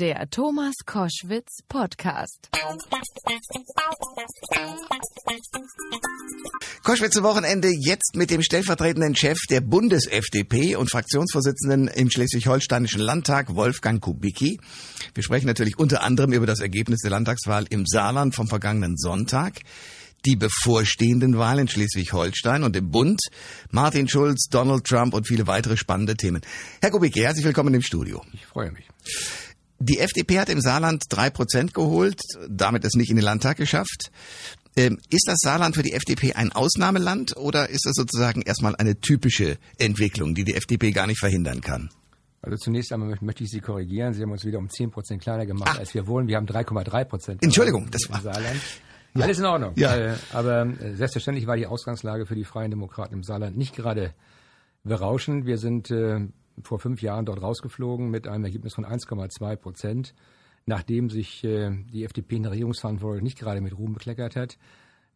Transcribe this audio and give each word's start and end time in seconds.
Der 0.00 0.30
Thomas 0.30 0.76
Koschwitz 0.86 1.58
Podcast. 1.68 2.48
Koschwitz 6.82 7.22
Wochenende 7.22 7.68
jetzt 7.68 8.16
mit 8.16 8.30
dem 8.30 8.42
stellvertretenden 8.42 9.14
Chef 9.14 9.36
der 9.50 9.60
Bundes-FDP 9.60 10.76
und 10.76 10.90
Fraktionsvorsitzenden 10.90 11.88
im 11.88 12.10
Schleswig-Holsteinischen 12.10 13.02
Landtag, 13.02 13.54
Wolfgang 13.54 14.00
Kubicki. 14.00 14.58
Wir 15.12 15.22
sprechen 15.22 15.46
natürlich 15.46 15.78
unter 15.78 16.02
anderem 16.02 16.32
über 16.32 16.46
das 16.46 16.60
Ergebnis 16.60 17.00
der 17.00 17.10
Landtagswahl 17.10 17.66
im 17.68 17.84
Saarland 17.84 18.34
vom 18.34 18.48
vergangenen 18.48 18.96
Sonntag 18.96 19.60
die 20.26 20.36
bevorstehenden 20.36 21.38
Wahlen 21.38 21.60
in 21.60 21.68
Schleswig-Holstein 21.68 22.62
und 22.62 22.76
im 22.76 22.90
Bund, 22.90 23.20
Martin 23.70 24.08
Schulz, 24.08 24.48
Donald 24.50 24.84
Trump 24.84 25.14
und 25.14 25.26
viele 25.26 25.46
weitere 25.46 25.76
spannende 25.76 26.14
Themen. 26.14 26.42
Herr 26.80 26.90
Kubicki, 26.90 27.20
herzlich 27.20 27.44
willkommen 27.44 27.74
im 27.74 27.82
Studio. 27.82 28.22
Ich 28.32 28.46
freue 28.46 28.70
mich. 28.70 28.84
Die 29.82 29.98
FDP 29.98 30.38
hat 30.38 30.50
im 30.50 30.60
Saarland 30.60 31.04
drei 31.08 31.30
Prozent 31.30 31.72
geholt, 31.72 32.20
damit 32.48 32.84
es 32.84 32.94
nicht 32.94 33.08
in 33.08 33.16
den 33.16 33.24
Landtag 33.24 33.56
geschafft. 33.56 34.12
Ähm, 34.76 34.98
ist 35.08 35.26
das 35.26 35.38
Saarland 35.40 35.74
für 35.74 35.82
die 35.82 35.94
FDP 35.94 36.34
ein 36.34 36.52
Ausnahmeland 36.52 37.34
oder 37.38 37.70
ist 37.70 37.86
das 37.86 37.94
sozusagen 37.94 38.42
erstmal 38.42 38.76
eine 38.76 39.00
typische 39.00 39.56
Entwicklung, 39.78 40.34
die 40.34 40.44
die 40.44 40.54
FDP 40.54 40.92
gar 40.92 41.06
nicht 41.06 41.18
verhindern 41.18 41.62
kann? 41.62 41.88
Also 42.42 42.58
zunächst 42.58 42.92
einmal 42.92 43.16
möchte 43.22 43.42
ich 43.44 43.50
Sie 43.50 43.60
korrigieren. 43.60 44.12
Sie 44.12 44.22
haben 44.22 44.30
uns 44.30 44.44
wieder 44.44 44.58
um 44.58 44.68
10 44.68 44.90
Prozent 44.90 45.22
kleiner 45.22 45.46
gemacht, 45.46 45.72
Ach. 45.74 45.78
als 45.78 45.94
wir 45.94 46.06
wollen. 46.06 46.28
Wir 46.28 46.36
haben 46.36 46.46
3,3 46.46 47.04
Prozent. 47.04 47.42
Entschuldigung, 47.42 47.88
das 47.90 48.02
war 48.10 48.20
Saarland. 48.20 48.60
Ja. 49.14 49.24
Alles 49.24 49.38
in 49.38 49.44
Ordnung. 49.46 49.72
Ja. 49.76 49.96
Äh, 49.96 50.14
aber 50.32 50.66
äh, 50.66 50.94
selbstverständlich 50.94 51.46
war 51.46 51.56
die 51.56 51.66
Ausgangslage 51.66 52.26
für 52.26 52.34
die 52.34 52.44
Freien 52.44 52.70
Demokraten 52.70 53.14
im 53.14 53.22
Saarland 53.22 53.56
nicht 53.56 53.74
gerade 53.74 54.14
berauschend. 54.84 55.46
Wir 55.46 55.58
sind 55.58 55.90
äh, 55.90 56.28
vor 56.62 56.78
fünf 56.78 57.02
Jahren 57.02 57.26
dort 57.26 57.42
rausgeflogen 57.42 58.10
mit 58.10 58.28
einem 58.28 58.44
Ergebnis 58.44 58.74
von 58.74 58.84
1,2 58.84 59.56
Prozent, 59.56 60.14
nachdem 60.66 61.10
sich 61.10 61.44
äh, 61.44 61.70
die 61.92 62.04
FDP 62.04 62.36
in 62.36 62.42
der 62.44 62.52
Regierungsverantwortung 62.52 63.22
nicht 63.22 63.38
gerade 63.38 63.60
mit 63.60 63.76
Ruhm 63.76 63.92
bekleckert 63.94 64.36
hat. 64.36 64.58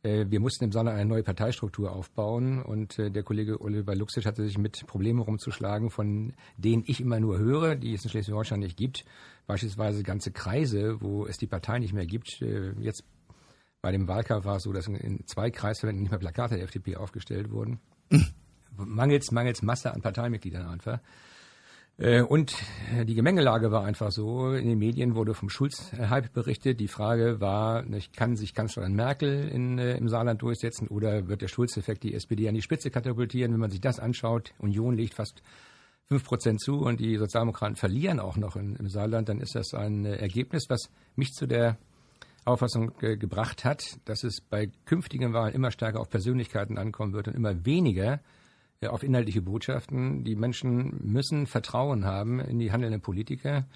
Äh, 0.02 0.26
wir 0.28 0.40
mussten 0.40 0.64
im 0.64 0.72
Saarland 0.72 0.98
eine 0.98 1.08
neue 1.08 1.22
Parteistruktur 1.22 1.92
aufbauen 1.92 2.62
und 2.62 2.98
äh, 2.98 3.10
der 3.10 3.22
Kollege 3.22 3.60
Oliver 3.60 3.94
Luxic 3.94 4.26
hatte 4.26 4.44
sich 4.44 4.58
mit 4.58 4.86
Problemen 4.86 5.20
rumzuschlagen, 5.20 5.90
von 5.90 6.34
denen 6.56 6.84
ich 6.86 7.00
immer 7.00 7.20
nur 7.20 7.38
höre, 7.38 7.76
die 7.76 7.94
es 7.94 8.04
in 8.04 8.10
Schleswig-Holstein 8.10 8.60
nicht 8.60 8.76
gibt. 8.76 9.04
Beispielsweise 9.46 10.02
ganze 10.02 10.32
Kreise, 10.32 11.00
wo 11.00 11.26
es 11.26 11.36
die 11.36 11.46
Partei 11.46 11.78
nicht 11.78 11.92
mehr 11.92 12.06
gibt. 12.06 12.40
Jetzt 12.80 13.04
bei 13.84 13.92
dem 13.92 14.08
Wahlkampf 14.08 14.46
war 14.46 14.56
es 14.56 14.62
so, 14.62 14.72
dass 14.72 14.88
in 14.88 15.26
zwei 15.26 15.50
Kreisverbänden 15.50 16.04
nicht 16.04 16.10
mehr 16.10 16.18
Plakate 16.18 16.54
der 16.54 16.64
FDP 16.64 16.96
aufgestellt 16.96 17.50
wurden. 17.50 17.80
Mhm. 18.08 18.28
Mangels, 18.78 19.30
mangels 19.30 19.60
Masse 19.60 19.92
an 19.92 20.00
Parteimitgliedern 20.00 20.66
einfach. 20.66 21.00
Äh, 21.96 22.22
und 22.22 22.56
die 23.06 23.14
Gemengelage 23.14 23.70
war 23.70 23.84
einfach 23.84 24.10
so. 24.10 24.52
In 24.52 24.66
den 24.66 24.78
Medien 24.78 25.14
wurde 25.14 25.34
vom 25.34 25.48
Schulz-Hype 25.48 26.32
berichtet. 26.32 26.80
Die 26.80 26.88
Frage 26.88 27.40
war, 27.40 27.84
kann 28.16 28.36
sich 28.36 28.54
Kanzlerin 28.54 28.94
Merkel 28.94 29.48
in, 29.48 29.78
äh, 29.78 29.96
im 29.96 30.08
Saarland 30.08 30.42
durchsetzen 30.42 30.88
oder 30.88 31.28
wird 31.28 31.42
der 31.42 31.48
Schulz-Effekt 31.48 32.02
die 32.02 32.14
SPD 32.14 32.48
an 32.48 32.54
die 32.54 32.62
Spitze 32.62 32.90
katapultieren? 32.90 33.52
Wenn 33.52 33.60
man 33.60 33.70
sich 33.70 33.80
das 33.80 34.00
anschaut, 34.00 34.52
Union 34.58 34.94
legt 34.94 35.14
fast 35.14 35.42
fünf 36.08 36.24
Prozent 36.24 36.60
zu 36.60 36.80
und 36.80 37.00
die 37.00 37.16
Sozialdemokraten 37.16 37.76
verlieren 37.76 38.20
auch 38.20 38.36
noch 38.36 38.56
in, 38.56 38.76
im 38.76 38.88
Saarland, 38.88 39.28
dann 39.28 39.40
ist 39.40 39.54
das 39.54 39.72
ein 39.72 40.04
äh, 40.04 40.16
Ergebnis, 40.16 40.64
was 40.68 40.90
mich 41.16 41.32
zu 41.32 41.46
der 41.46 41.78
Auffassung 42.44 42.92
gebracht 42.98 43.64
hat, 43.64 43.98
dass 44.04 44.22
es 44.22 44.42
bei 44.42 44.70
künftigen 44.84 45.32
Wahlen 45.32 45.54
immer 45.54 45.70
stärker 45.70 45.98
auf 45.98 46.10
Persönlichkeiten 46.10 46.76
ankommen 46.76 47.14
wird 47.14 47.28
und 47.28 47.34
immer 47.34 47.64
weniger 47.64 48.20
auf 48.82 49.02
inhaltliche 49.02 49.42
Botschaften. 49.42 50.24
Die 50.24 50.36
Menschen 50.36 51.00
müssen 51.02 51.46
Vertrauen 51.46 52.04
haben 52.04 52.40
in 52.40 52.58
die 52.58 52.72
handelnden 52.72 53.00
Politiker. 53.00 53.66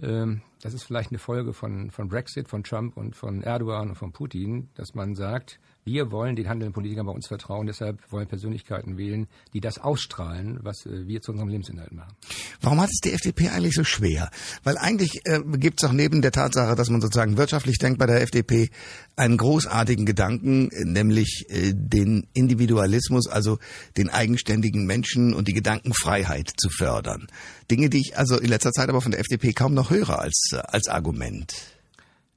Ähm, 0.00 0.42
das 0.62 0.74
ist 0.74 0.82
vielleicht 0.82 1.10
eine 1.10 1.18
Folge 1.18 1.52
von, 1.52 1.90
von 1.90 2.08
Brexit, 2.08 2.48
von 2.48 2.62
Trump 2.62 2.96
und 2.96 3.16
von 3.16 3.42
Erdogan 3.42 3.90
und 3.90 3.96
von 3.96 4.12
Putin, 4.12 4.68
dass 4.74 4.94
man 4.94 5.14
sagt, 5.14 5.58
wir 5.84 6.10
wollen 6.10 6.36
den 6.36 6.48
handelnden 6.48 6.74
Politikern 6.74 7.06
bei 7.06 7.12
uns 7.12 7.26
vertrauen, 7.26 7.66
deshalb 7.66 8.00
wollen 8.12 8.28
Persönlichkeiten 8.28 8.98
wählen, 8.98 9.26
die 9.54 9.60
das 9.60 9.78
ausstrahlen, 9.78 10.58
was 10.62 10.84
äh, 10.84 11.06
wir 11.06 11.22
zu 11.22 11.32
unserem 11.32 11.48
Lebensinhalt 11.48 11.92
machen. 11.92 12.12
Warum 12.60 12.80
hat 12.80 12.90
es 12.90 13.00
die 13.00 13.12
FDP 13.12 13.48
eigentlich 13.48 13.74
so 13.74 13.84
schwer? 13.84 14.30
Weil 14.62 14.76
eigentlich 14.76 15.22
äh, 15.24 15.40
gibt 15.56 15.82
es 15.82 15.88
auch 15.88 15.92
neben 15.92 16.20
der 16.20 16.32
Tatsache, 16.32 16.76
dass 16.76 16.90
man 16.90 17.00
sozusagen 17.00 17.38
wirtschaftlich 17.38 17.78
denkt 17.78 17.98
bei 17.98 18.06
der 18.06 18.20
FDP, 18.20 18.68
einen 19.16 19.38
großartigen 19.38 20.04
Gedanken, 20.04 20.70
nämlich 20.84 21.46
äh, 21.48 21.72
den 21.74 22.26
Individualismus, 22.34 23.26
also 23.26 23.58
den 23.96 24.10
eigenständigen 24.10 24.86
Menschen 24.86 25.32
und 25.32 25.48
die 25.48 25.54
Gedankenfreiheit 25.54 26.52
zu 26.56 26.68
fördern. 26.68 27.26
Dinge, 27.70 27.88
die 27.88 28.00
ich 28.00 28.18
also 28.18 28.38
in 28.38 28.48
letzter 28.48 28.72
Zeit 28.72 28.88
aber 28.88 29.00
von 29.00 29.12
der 29.12 29.20
FDP 29.20 29.52
kaum 29.52 29.74
noch 29.74 29.90
höre 29.90 30.18
als, 30.18 30.49
äh, 30.52 30.62
als 30.66 30.88
Argument. 30.88 31.54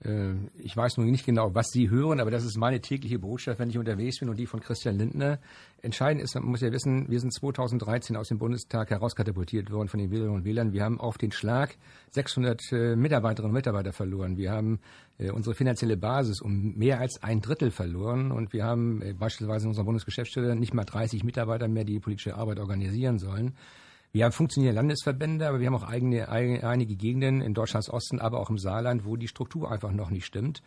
Äh, 0.04 0.34
ich 0.58 0.76
weiß 0.76 0.98
nun 0.98 1.10
nicht 1.10 1.26
genau, 1.26 1.54
was 1.54 1.70
Sie 1.70 1.90
hören, 1.90 2.20
aber 2.20 2.32
das 2.32 2.44
ist 2.44 2.58
meine 2.58 2.82
tägliche 2.82 3.20
Botschaft, 3.20 3.60
wenn 3.60 3.70
ich 3.70 3.78
unterwegs 3.78 4.20
bin 4.20 4.30
und 4.30 4.38
die 4.38 4.46
von 4.46 4.60
Christian 4.60 4.98
Lindner. 4.98 5.40
Entscheidend 5.82 6.24
ist, 6.24 6.36
man 6.36 6.46
muss 6.46 6.62
ja 6.62 6.72
wissen, 6.72 7.10
wir 7.10 7.20
sind 7.20 7.34
2013 7.34 8.16
aus 8.16 8.28
dem 8.28 8.38
Bundestag 8.38 8.90
herauskatapultiert 8.90 9.72
worden 9.72 9.88
von 9.88 10.00
den 10.00 10.12
Wählerinnen 10.12 10.36
und 10.36 10.46
Wählern. 10.46 10.74
Wir 10.74 10.84
haben 10.84 11.00
auf 11.00 11.18
den 11.18 11.32
Schlag 11.32 11.78
600 12.12 12.62
äh, 12.72 12.96
Mitarbeiterinnen 12.96 13.52
und 13.52 13.56
Mitarbeiter 13.56 13.94
verloren. 13.94 14.38
Wir 14.38 14.52
haben 14.52 14.80
äh, 15.18 15.32
unsere 15.32 15.56
finanzielle 15.56 15.98
Basis 15.98 16.42
um 16.42 16.76
mehr 16.76 17.00
als 17.00 17.22
ein 17.22 17.42
Drittel 17.42 17.72
verloren 17.72 18.32
und 18.32 18.54
wir 18.54 18.66
haben 18.66 19.02
beispielsweise 19.18 19.66
in 19.66 19.70
unserer 19.70 19.86
Bundesgeschäftsstelle 19.86 20.56
nicht 20.56 20.74
mal 20.74 20.86
30 20.86 21.24
Mitarbeiter 21.24 21.68
mehr, 21.68 21.84
die 21.84 22.00
politische 22.00 22.36
Arbeit 22.36 22.60
organisieren 22.60 23.20
sollen. 23.20 23.56
Wir 24.16 24.26
haben 24.26 24.32
funktionierende 24.32 24.80
Landesverbände, 24.80 25.48
aber 25.48 25.60
wir 25.60 25.66
haben 25.66 25.76
auch 25.76 25.90
eigene, 25.90 26.30
einige 26.30 26.96
Gegenden 26.96 27.42
in 27.42 27.56
Deutschlands 27.56 27.90
Osten, 27.90 28.20
aber 28.20 28.40
auch 28.40 28.52
im 28.52 28.60
Saarland, 28.60 29.06
wo 29.06 29.16
die 29.16 29.28
Struktur 29.28 29.72
einfach 29.72 29.92
noch 29.92 30.12
nicht 30.12 30.28
stimmt. 30.28 30.62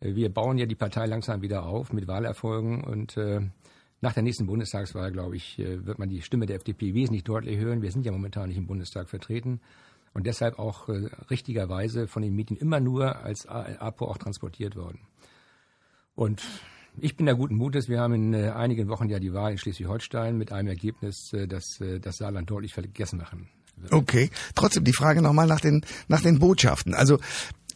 Äh, 0.00 0.14
wir 0.14 0.32
bauen 0.32 0.56
ja 0.56 0.64
die 0.64 0.76
Partei 0.76 1.04
langsam 1.04 1.42
wieder 1.42 1.66
auf 1.66 1.92
mit 1.92 2.08
Wahlerfolgen 2.08 2.82
und 2.82 3.18
äh, 3.18 3.42
nach 4.00 4.14
der 4.14 4.22
nächsten 4.22 4.46
Bundestagswahl, 4.46 5.12
glaube 5.12 5.36
ich, 5.36 5.58
äh, 5.58 5.84
wird 5.84 5.98
man 5.98 6.08
die 6.08 6.22
Stimme 6.22 6.46
der 6.46 6.56
FDP 6.56 6.94
wesentlich 6.94 7.24
deutlich 7.24 7.58
hören. 7.58 7.82
Wir 7.82 7.92
sind 7.92 8.06
ja 8.06 8.12
momentan 8.12 8.48
nicht 8.48 8.56
im 8.56 8.66
Bundestag 8.66 9.10
vertreten 9.10 9.60
und 10.14 10.26
deshalb 10.26 10.58
auch 10.58 10.88
äh, 10.88 11.10
richtigerweise 11.28 12.08
von 12.08 12.22
den 12.22 12.34
Medien 12.34 12.58
immer 12.58 12.80
nur 12.80 13.16
als 13.16 13.46
APO 13.46 14.06
auch 14.06 14.16
transportiert 14.16 14.74
worden. 14.74 15.00
Und 16.14 16.42
ich 17.00 17.16
bin 17.16 17.26
da 17.26 17.32
guten 17.32 17.56
Mutes. 17.56 17.88
Wir 17.88 18.00
haben 18.00 18.14
in 18.14 18.34
äh, 18.34 18.50
einigen 18.50 18.88
Wochen 18.88 19.08
ja 19.08 19.18
die 19.18 19.32
Wahl 19.32 19.52
in 19.52 19.58
Schleswig-Holstein 19.58 20.36
mit 20.36 20.52
einem 20.52 20.68
Ergebnis, 20.68 21.32
äh, 21.32 21.46
das 21.46 21.80
äh, 21.80 22.00
das 22.00 22.16
Saarland 22.16 22.50
deutlich 22.50 22.74
vergessen 22.74 23.18
machen 23.18 23.48
wird. 23.76 23.92
Okay. 23.92 24.30
Trotzdem 24.54 24.84
die 24.84 24.92
Frage 24.92 25.22
nochmal 25.22 25.46
nach 25.46 25.60
den, 25.60 25.84
nach 26.08 26.22
den 26.22 26.38
Botschaften. 26.38 26.94
Also, 26.94 27.18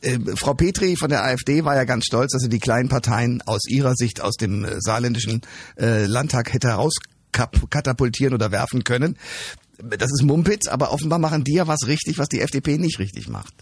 äh, 0.03 0.19
Frau 0.37 0.55
Petri 0.55 0.97
von 0.97 1.11
der 1.11 1.25
AfD 1.25 1.65
war 1.65 1.77
ja 1.77 1.85
ganz 1.85 2.07
stolz, 2.07 2.33
dass 2.33 2.43
sie 2.43 2.49
die 2.49 2.59
kleinen 2.59 2.89
Parteien 2.89 3.43
aus 3.43 3.67
ihrer 3.69 3.95
Sicht 3.95 4.21
aus 4.21 4.37
dem 4.37 4.65
äh, 4.65 4.81
saarländischen 4.81 5.43
äh, 5.79 6.07
Landtag 6.07 6.53
hätte 6.53 6.69
herauskatapultieren 6.69 8.35
oder 8.35 8.51
werfen 8.51 8.85
können. 8.85 9.17
Das 9.83 10.11
ist 10.11 10.23
Mumpitz, 10.23 10.69
aber 10.69 10.93
offenbar 10.93 11.19
machen 11.19 11.45
die 11.45 11.55
ja 11.55 11.67
was 11.67 11.87
richtig, 11.87 12.19
was 12.19 12.29
die 12.29 12.41
FDP 12.41 12.79
nicht 12.79 12.99
richtig 12.99 13.29
macht. 13.29 13.55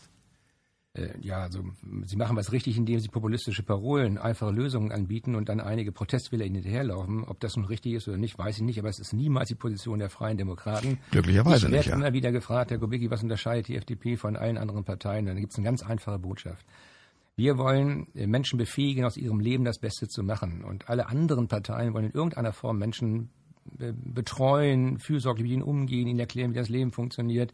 Äh, 0.98 1.10
ja, 1.20 1.42
also 1.42 1.62
sie 2.04 2.16
machen 2.16 2.36
was 2.36 2.53
richtig, 2.53 2.76
indem 2.76 2.98
sie 2.98 3.09
populistische 3.09 3.62
Parolen, 3.62 4.19
einfache 4.19 4.50
Lösungen 4.50 4.91
anbieten 4.92 5.34
und 5.34 5.48
dann 5.48 5.60
einige 5.60 5.92
Protestwähler 5.92 6.44
ihnen 6.44 6.56
hinterherlaufen. 6.56 7.25
Ob 7.25 7.41
das 7.41 7.56
nun 7.56 7.66
richtig 7.66 7.94
ist 7.94 8.09
oder 8.09 8.19
nicht, 8.19 8.38
weiß 8.38 8.56
ich 8.56 8.62
nicht, 8.62 8.78
aber 8.78 8.88
es 8.88 8.98
ist 8.98 9.12
niemals 9.12 9.48
die 9.48 9.54
Position 9.54 9.98
der 9.98 10.10
Freien 10.10 10.37
Demokraten. 10.37 10.98
Glücklicherweise 11.10 11.66
ich 11.66 11.72
nicht. 11.72 11.81
Ich 11.81 11.87
werde 11.87 12.00
immer 12.00 12.12
wieder 12.12 12.32
gefragt, 12.32 12.70
Herr 12.70 12.78
Kubicki, 12.78 13.10
was 13.10 13.22
unterscheidet 13.22 13.69
die 13.69 13.76
FDP 13.76 14.16
von 14.16 14.37
allen 14.37 14.58
anderen 14.58 14.84
Parteien? 14.84 15.26
Dann 15.26 15.37
gibt 15.37 15.53
es 15.53 15.58
eine 15.58 15.64
ganz 15.64 15.82
einfache 15.82 16.19
Botschaft. 16.19 16.66
Wir 17.37 17.56
wollen 17.56 18.08
äh, 18.14 18.26
Menschen 18.26 18.58
befähigen, 18.58 19.04
aus 19.04 19.16
ihrem 19.16 19.38
Leben 19.41 19.64
das 19.64 19.78
Beste 19.78 20.08
zu 20.08 20.22
machen. 20.25 20.64
Und 20.64 20.88
alle 20.88 21.08
anderen 21.08 21.47
Parteien 21.47 21.94
wollen 21.94 22.06
in 22.06 22.12
irgendeiner 22.12 22.53
Form 22.53 22.78
Menschen 22.78 23.31
äh, 23.78 23.92
betreuen, 23.94 24.98
fürsorglich 24.98 25.44
mit 25.44 25.53
ihnen 25.53 25.62
umgehen, 25.62 26.08
ihnen 26.08 26.19
erklären, 26.19 26.50
wie 26.50 26.58
das 26.58 26.69
Leben 26.69 26.91
funktioniert 26.91 27.53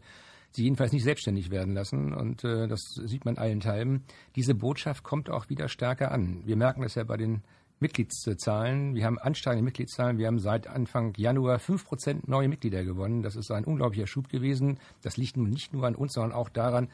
sie 0.55 0.63
jedenfalls 0.63 0.91
nicht 0.91 1.03
selbstständig 1.03 1.51
werden 1.51 1.73
lassen. 1.73 2.13
Und 2.13 2.43
äh, 2.43 2.67
das 2.67 2.81
sieht 3.05 3.25
man 3.25 3.37
allen 3.37 3.59
Teilen. 3.59 4.03
Diese 4.35 4.55
Botschaft 4.55 5.03
kommt 5.03 5.29
auch 5.29 5.49
wieder 5.49 5.67
stärker 5.67 6.11
an. 6.11 6.41
Wir 6.45 6.55
merken 6.55 6.81
das 6.81 6.95
ja 6.95 7.03
bei 7.03 7.17
den 7.17 7.41
Mitgliedszahlen. 7.79 8.95
Wir 8.95 9.05
haben 9.05 9.19
ansteigende 9.19 9.63
Mitgliedszahlen. 9.63 10.17
Wir 10.17 10.27
haben 10.27 10.39
seit 10.39 10.67
Anfang 10.67 11.13
Januar 11.17 11.59
fünf 11.59 11.85
Prozent 11.85 12.27
neue 12.27 12.47
Mitglieder 12.47 12.83
gewonnen. 12.83 13.21
Das 13.21 13.35
ist 13.35 13.51
ein 13.51 13.65
unglaublicher 13.65 14.07
Schub 14.07 14.29
gewesen. 14.29 14.79
Das 15.01 15.17
liegt 15.17 15.37
nun 15.37 15.49
nicht 15.49 15.73
nur 15.73 15.85
an 15.85 15.95
uns, 15.95 16.13
sondern 16.13 16.31
auch 16.31 16.49
daran, 16.49 16.87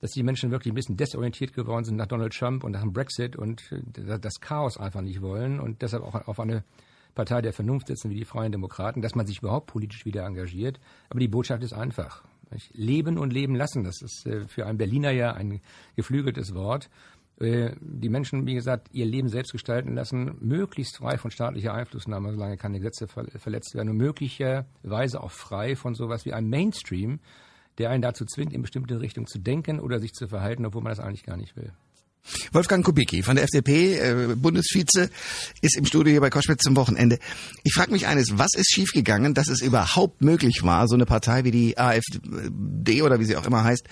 dass 0.00 0.12
die 0.12 0.22
Menschen 0.22 0.50
wirklich 0.50 0.72
ein 0.72 0.76
bisschen 0.76 0.96
desorientiert 0.96 1.52
geworden 1.52 1.84
sind 1.84 1.96
nach 1.96 2.06
Donald 2.06 2.32
Trump 2.32 2.64
und 2.64 2.72
nach 2.72 2.82
dem 2.82 2.92
Brexit 2.92 3.36
und 3.36 3.70
äh, 3.72 4.18
das 4.18 4.40
Chaos 4.40 4.78
einfach 4.78 5.02
nicht 5.02 5.20
wollen 5.22 5.60
und 5.60 5.82
deshalb 5.82 6.02
auch 6.02 6.26
auf 6.26 6.40
eine 6.40 6.64
Partei 7.14 7.42
der 7.42 7.52
Vernunft 7.52 7.86
sitzen 7.86 8.10
wie 8.10 8.16
die 8.16 8.24
Freien 8.24 8.50
Demokraten, 8.50 9.00
dass 9.00 9.14
man 9.14 9.26
sich 9.26 9.38
überhaupt 9.38 9.68
politisch 9.68 10.04
wieder 10.04 10.24
engagiert. 10.24 10.80
Aber 11.10 11.20
die 11.20 11.28
Botschaft 11.28 11.62
ist 11.62 11.72
einfach. 11.72 12.24
Leben 12.72 13.18
und 13.18 13.32
leben 13.32 13.54
lassen, 13.54 13.84
das 13.84 14.02
ist 14.02 14.26
äh, 14.26 14.46
für 14.48 14.66
einen 14.66 14.78
Berliner 14.78 15.10
ja 15.10 15.32
ein 15.32 15.60
geflügeltes 15.96 16.54
Wort. 16.54 16.90
Äh, 17.40 17.74
die 17.80 18.08
Menschen, 18.08 18.46
wie 18.46 18.54
gesagt, 18.54 18.88
ihr 18.92 19.06
Leben 19.06 19.28
selbst 19.28 19.52
gestalten 19.52 19.94
lassen, 19.94 20.36
möglichst 20.40 20.98
frei 20.98 21.18
von 21.18 21.30
staatlicher 21.30 21.74
Einflussnahme, 21.74 22.32
solange 22.32 22.56
keine 22.56 22.78
Gesetze 22.78 23.08
verletzt 23.08 23.74
werden 23.74 23.90
und 23.90 23.96
möglicherweise 23.96 25.20
auch 25.20 25.32
frei 25.32 25.74
von 25.74 25.94
sowas 25.94 26.24
wie 26.24 26.32
einem 26.32 26.48
Mainstream, 26.48 27.20
der 27.78 27.90
einen 27.90 28.02
dazu 28.02 28.24
zwingt, 28.24 28.52
in 28.52 28.62
bestimmte 28.62 29.00
Richtung 29.00 29.26
zu 29.26 29.38
denken 29.40 29.80
oder 29.80 29.98
sich 29.98 30.12
zu 30.12 30.28
verhalten, 30.28 30.64
obwohl 30.64 30.82
man 30.82 30.90
das 30.90 31.00
eigentlich 31.00 31.24
gar 31.24 31.36
nicht 31.36 31.56
will. 31.56 31.72
Wolfgang 32.52 32.84
Kubicki 32.84 33.22
von 33.22 33.36
der 33.36 33.44
FDP, 33.44 33.98
äh, 33.98 34.34
Bundesvize, 34.36 35.10
ist 35.60 35.76
im 35.76 35.84
Studio 35.84 36.12
hier 36.12 36.20
bei 36.20 36.30
Koschwitz 36.30 36.62
zum 36.62 36.76
Wochenende. 36.76 37.18
Ich 37.62 37.74
frage 37.74 37.92
mich 37.92 38.06
eines, 38.06 38.38
was 38.38 38.54
ist 38.54 38.72
schiefgegangen, 38.72 39.34
dass 39.34 39.48
es 39.48 39.60
überhaupt 39.60 40.22
möglich 40.22 40.62
war, 40.62 40.88
so 40.88 40.94
eine 40.94 41.06
Partei 41.06 41.44
wie 41.44 41.50
die 41.50 41.78
AfD 41.78 43.02
oder 43.02 43.20
wie 43.20 43.24
sie 43.24 43.36
auch 43.36 43.46
immer 43.46 43.64
heißt, 43.64 43.84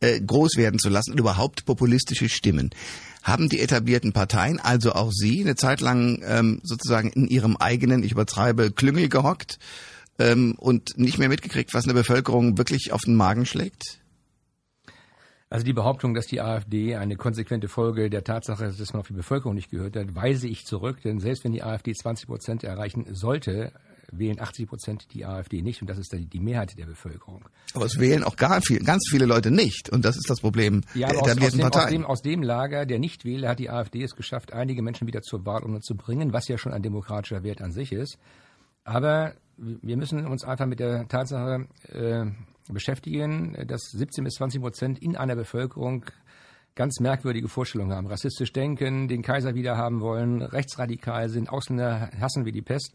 äh, 0.00 0.20
groß 0.20 0.56
werden 0.56 0.78
zu 0.78 0.88
lassen 0.88 1.12
und 1.12 1.20
überhaupt 1.20 1.64
populistische 1.64 2.28
Stimmen? 2.28 2.70
Haben 3.22 3.48
die 3.48 3.60
etablierten 3.60 4.12
Parteien, 4.12 4.58
also 4.58 4.92
auch 4.92 5.10
Sie, 5.12 5.40
eine 5.40 5.54
Zeit 5.54 5.80
lang 5.80 6.22
ähm, 6.24 6.60
sozusagen 6.62 7.10
in 7.10 7.26
ihrem 7.26 7.56
eigenen, 7.56 8.02
ich 8.02 8.12
übertreibe, 8.12 8.70
Klüngel 8.70 9.08
gehockt 9.08 9.58
ähm, 10.18 10.54
und 10.56 10.96
nicht 10.96 11.18
mehr 11.18 11.28
mitgekriegt, 11.28 11.74
was 11.74 11.84
eine 11.84 11.94
Bevölkerung 11.94 12.56
wirklich 12.56 12.92
auf 12.92 13.02
den 13.02 13.16
Magen 13.16 13.44
schlägt? 13.44 14.00
Also 15.52 15.64
die 15.64 15.72
Behauptung, 15.72 16.14
dass 16.14 16.26
die 16.26 16.40
AfD 16.40 16.94
eine 16.94 17.16
konsequente 17.16 17.66
Folge 17.66 18.08
der 18.08 18.22
Tatsache 18.22 18.66
ist, 18.66 18.80
dass 18.80 18.92
man 18.92 19.00
auf 19.00 19.08
die 19.08 19.14
Bevölkerung 19.14 19.56
nicht 19.56 19.68
gehört 19.68 19.96
hat, 19.96 20.14
weise 20.14 20.46
ich 20.46 20.64
zurück. 20.64 21.02
Denn 21.02 21.18
selbst 21.18 21.42
wenn 21.42 21.50
die 21.50 21.64
AfD 21.64 21.92
20 21.92 22.28
Prozent 22.28 22.62
erreichen 22.62 23.06
sollte, 23.14 23.72
wählen 24.12 24.40
80 24.40 24.68
Prozent 24.68 25.06
die 25.12 25.24
AfD 25.24 25.62
nicht 25.62 25.82
und 25.82 25.90
das 25.90 25.98
ist 25.98 26.14
die 26.14 26.40
Mehrheit 26.40 26.78
der 26.78 26.86
Bevölkerung. 26.86 27.44
Aber 27.74 27.84
es 27.84 27.98
wählen 27.98 28.22
auch 28.22 28.36
gar 28.36 28.60
viel, 28.62 28.78
ganz 28.78 29.08
viele 29.10 29.26
Leute 29.26 29.50
nicht 29.50 29.90
und 29.90 30.04
das 30.04 30.16
ist 30.16 30.30
das 30.30 30.40
Problem 30.40 30.82
ja, 30.94 31.08
der 31.08 31.18
etablierten 31.18 31.42
aus, 31.42 31.46
aus 31.46 31.52
dem, 31.52 31.60
Parteien. 31.60 31.84
Aus 31.84 31.90
dem, 31.90 32.04
aus 32.04 32.22
dem 32.22 32.42
Lager 32.42 32.86
der 32.86 32.98
Nichtwähler 32.98 33.48
hat 33.50 33.58
die 33.58 33.70
AfD 33.70 34.02
es 34.02 34.14
geschafft, 34.14 34.52
einige 34.52 34.82
Menschen 34.82 35.06
wieder 35.06 35.22
zur 35.22 35.44
Wahlurne 35.46 35.80
zu 35.80 35.96
bringen, 35.96 36.32
was 36.32 36.48
ja 36.48 36.58
schon 36.58 36.72
ein 36.72 36.82
demokratischer 36.82 37.42
Wert 37.42 37.60
an 37.60 37.72
sich 37.72 37.92
ist. 37.92 38.18
Aber 38.84 39.34
wir 39.56 39.96
müssen 39.96 40.26
uns 40.26 40.44
einfach 40.44 40.66
mit 40.66 40.80
der 40.80 41.06
Tatsache 41.08 41.66
äh, 41.88 42.26
beschäftigen, 42.72 43.56
dass 43.66 43.90
17 43.90 44.24
bis 44.24 44.34
20 44.34 44.60
Prozent 44.60 44.98
in 44.98 45.16
einer 45.16 45.36
Bevölkerung 45.36 46.04
ganz 46.74 47.00
merkwürdige 47.00 47.48
Vorstellungen 47.48 47.92
haben, 47.92 48.06
rassistisch 48.06 48.52
denken, 48.52 49.08
den 49.08 49.22
Kaiser 49.22 49.54
wieder 49.54 49.76
haben 49.76 50.00
wollen, 50.00 50.42
rechtsradikal 50.42 51.28
sind, 51.28 51.50
Ausländer 51.50 52.10
hassen 52.20 52.44
wie 52.44 52.52
die 52.52 52.62
Pest. 52.62 52.94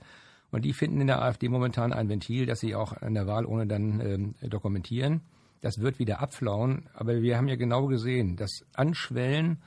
Und 0.51 0.63
die 0.63 0.73
finden 0.73 1.01
in 1.01 1.07
der 1.07 1.21
AfD 1.21 1.49
momentan 1.49 1.91
ein 1.91 2.07
Ventil, 2.07 2.45
das 2.45 2.59
sie 2.59 2.75
auch 2.75 2.93
an 2.93 3.13
der 3.13 3.27
Wahl 3.27 3.45
ohne 3.45 3.67
dann 3.67 3.99
ähm, 3.99 4.35
dokumentieren. 4.41 5.21
Das 5.61 5.79
wird 5.79 5.99
wieder 5.99 6.21
abflauen. 6.21 6.87
Aber 6.93 7.21
wir 7.21 7.37
haben 7.37 7.47
ja 7.47 7.55
genau 7.55 7.87
gesehen, 7.87 8.37
das 8.37 8.61
Anschwellen 8.73 9.57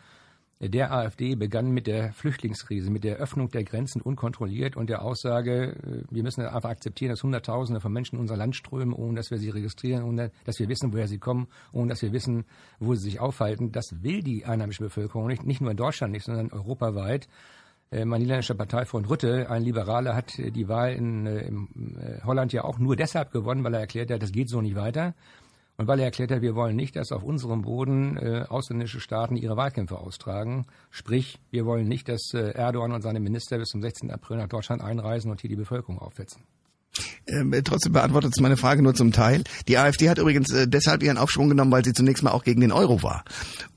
der 0.60 0.93
AfD 0.93 1.37
begann 1.37 1.70
mit 1.70 1.87
der 1.87 2.12
Flüchtlingskrise, 2.12 2.90
mit 2.90 3.05
der 3.05 3.16
Öffnung 3.16 3.49
der 3.50 3.62
Grenzen 3.62 4.02
unkontrolliert 4.02 4.76
und 4.76 4.90
der 4.90 5.02
Aussage, 5.02 5.76
äh, 5.76 6.02
wir 6.10 6.22
müssen 6.22 6.44
einfach 6.44 6.70
akzeptieren, 6.70 7.10
dass 7.10 7.22
Hunderttausende 7.22 7.81
von 7.81 7.93
Menschen 7.93 8.16
in 8.16 8.22
unser 8.22 8.37
Land 8.37 8.56
strömen, 8.56 8.93
ohne 8.93 9.14
dass 9.14 9.31
wir 9.31 9.38
sie 9.38 9.50
registrieren, 9.50 10.02
ohne 10.02 10.32
dass 10.44 10.58
wir 10.58 10.69
wissen, 10.69 10.93
woher 10.93 11.06
sie 11.06 11.19
kommen, 11.19 11.46
ohne 11.72 11.90
dass 11.90 12.02
wir 12.02 12.12
wissen, 12.12 12.44
wo 12.81 12.94
sie 12.94 13.02
sich 13.02 13.20
aufhalten. 13.20 13.70
Das 13.70 14.02
will 14.02 14.22
die 14.22 14.46
einheimische 14.46 14.82
Bevölkerung 14.82 15.28
nicht, 15.28 15.44
nicht 15.44 15.60
nur 15.60 15.70
in 15.70 15.76
Deutschland 15.76 16.12
nicht, 16.12 16.25
sondern 16.25 16.50
europaweit. 16.50 17.28
Äh, 17.93 18.05
mein 18.05 18.20
niederländischer 18.20 18.55
Parteifreund 18.55 19.08
Rutte, 19.08 19.49
ein 19.49 19.62
Liberaler, 19.62 20.16
hat 20.16 20.37
die 20.38 20.69
Wahl 20.69 20.93
in, 20.93 21.26
äh, 21.26 21.46
in 21.46 21.69
Holland 22.25 22.52
ja 22.52 22.64
auch 22.64 22.78
nur 22.78 22.96
deshalb 22.96 23.31
gewonnen, 23.31 23.62
weil 23.62 23.75
er 23.75 23.81
erklärt 23.81 24.10
hat, 24.10 24.22
das 24.22 24.32
geht 24.32 24.49
so 24.49 24.60
nicht 24.60 24.75
weiter. 24.75 25.14
Und 25.80 25.86
weil 25.86 26.00
er 26.00 26.06
erklärt 26.06 26.42
wir 26.42 26.56
wollen 26.56 26.75
nicht, 26.75 26.96
dass 26.96 27.12
auf 27.12 27.22
unserem 27.22 27.62
Boden 27.62 28.16
äh, 28.16 28.44
ausländische 28.48 28.98
Staaten 28.98 29.36
ihre 29.36 29.56
Wahlkämpfe 29.56 29.96
austragen. 29.96 30.66
Sprich, 30.90 31.38
wir 31.52 31.66
wollen 31.66 31.86
nicht, 31.86 32.08
dass 32.08 32.34
äh, 32.34 32.50
Erdogan 32.50 32.90
und 32.90 33.02
seine 33.02 33.20
Minister 33.20 33.58
bis 33.58 33.69
zum 33.69 33.80
16. 33.80 34.10
April 34.10 34.38
nach 34.38 34.48
Deutschland 34.48 34.82
einreisen 34.82 35.30
und 35.30 35.40
hier 35.40 35.48
die 35.48 35.56
Bevölkerung 35.56 36.00
aufwetzen. 36.00 36.42
Ähm, 37.28 37.54
trotzdem 37.62 37.92
beantwortet 37.92 38.32
es 38.34 38.40
meine 38.40 38.56
Frage 38.56 38.82
nur 38.82 38.94
zum 38.94 39.12
Teil. 39.12 39.44
Die 39.69 39.78
AfD 39.78 40.10
hat 40.10 40.19
übrigens 40.19 40.52
äh, 40.52 40.66
deshalb 40.66 41.04
ihren 41.04 41.16
Aufschwung 41.16 41.48
genommen, 41.48 41.70
weil 41.70 41.84
sie 41.84 41.92
zunächst 41.92 42.24
mal 42.24 42.32
auch 42.32 42.42
gegen 42.42 42.60
den 42.60 42.72
Euro 42.72 43.04
war. 43.04 43.24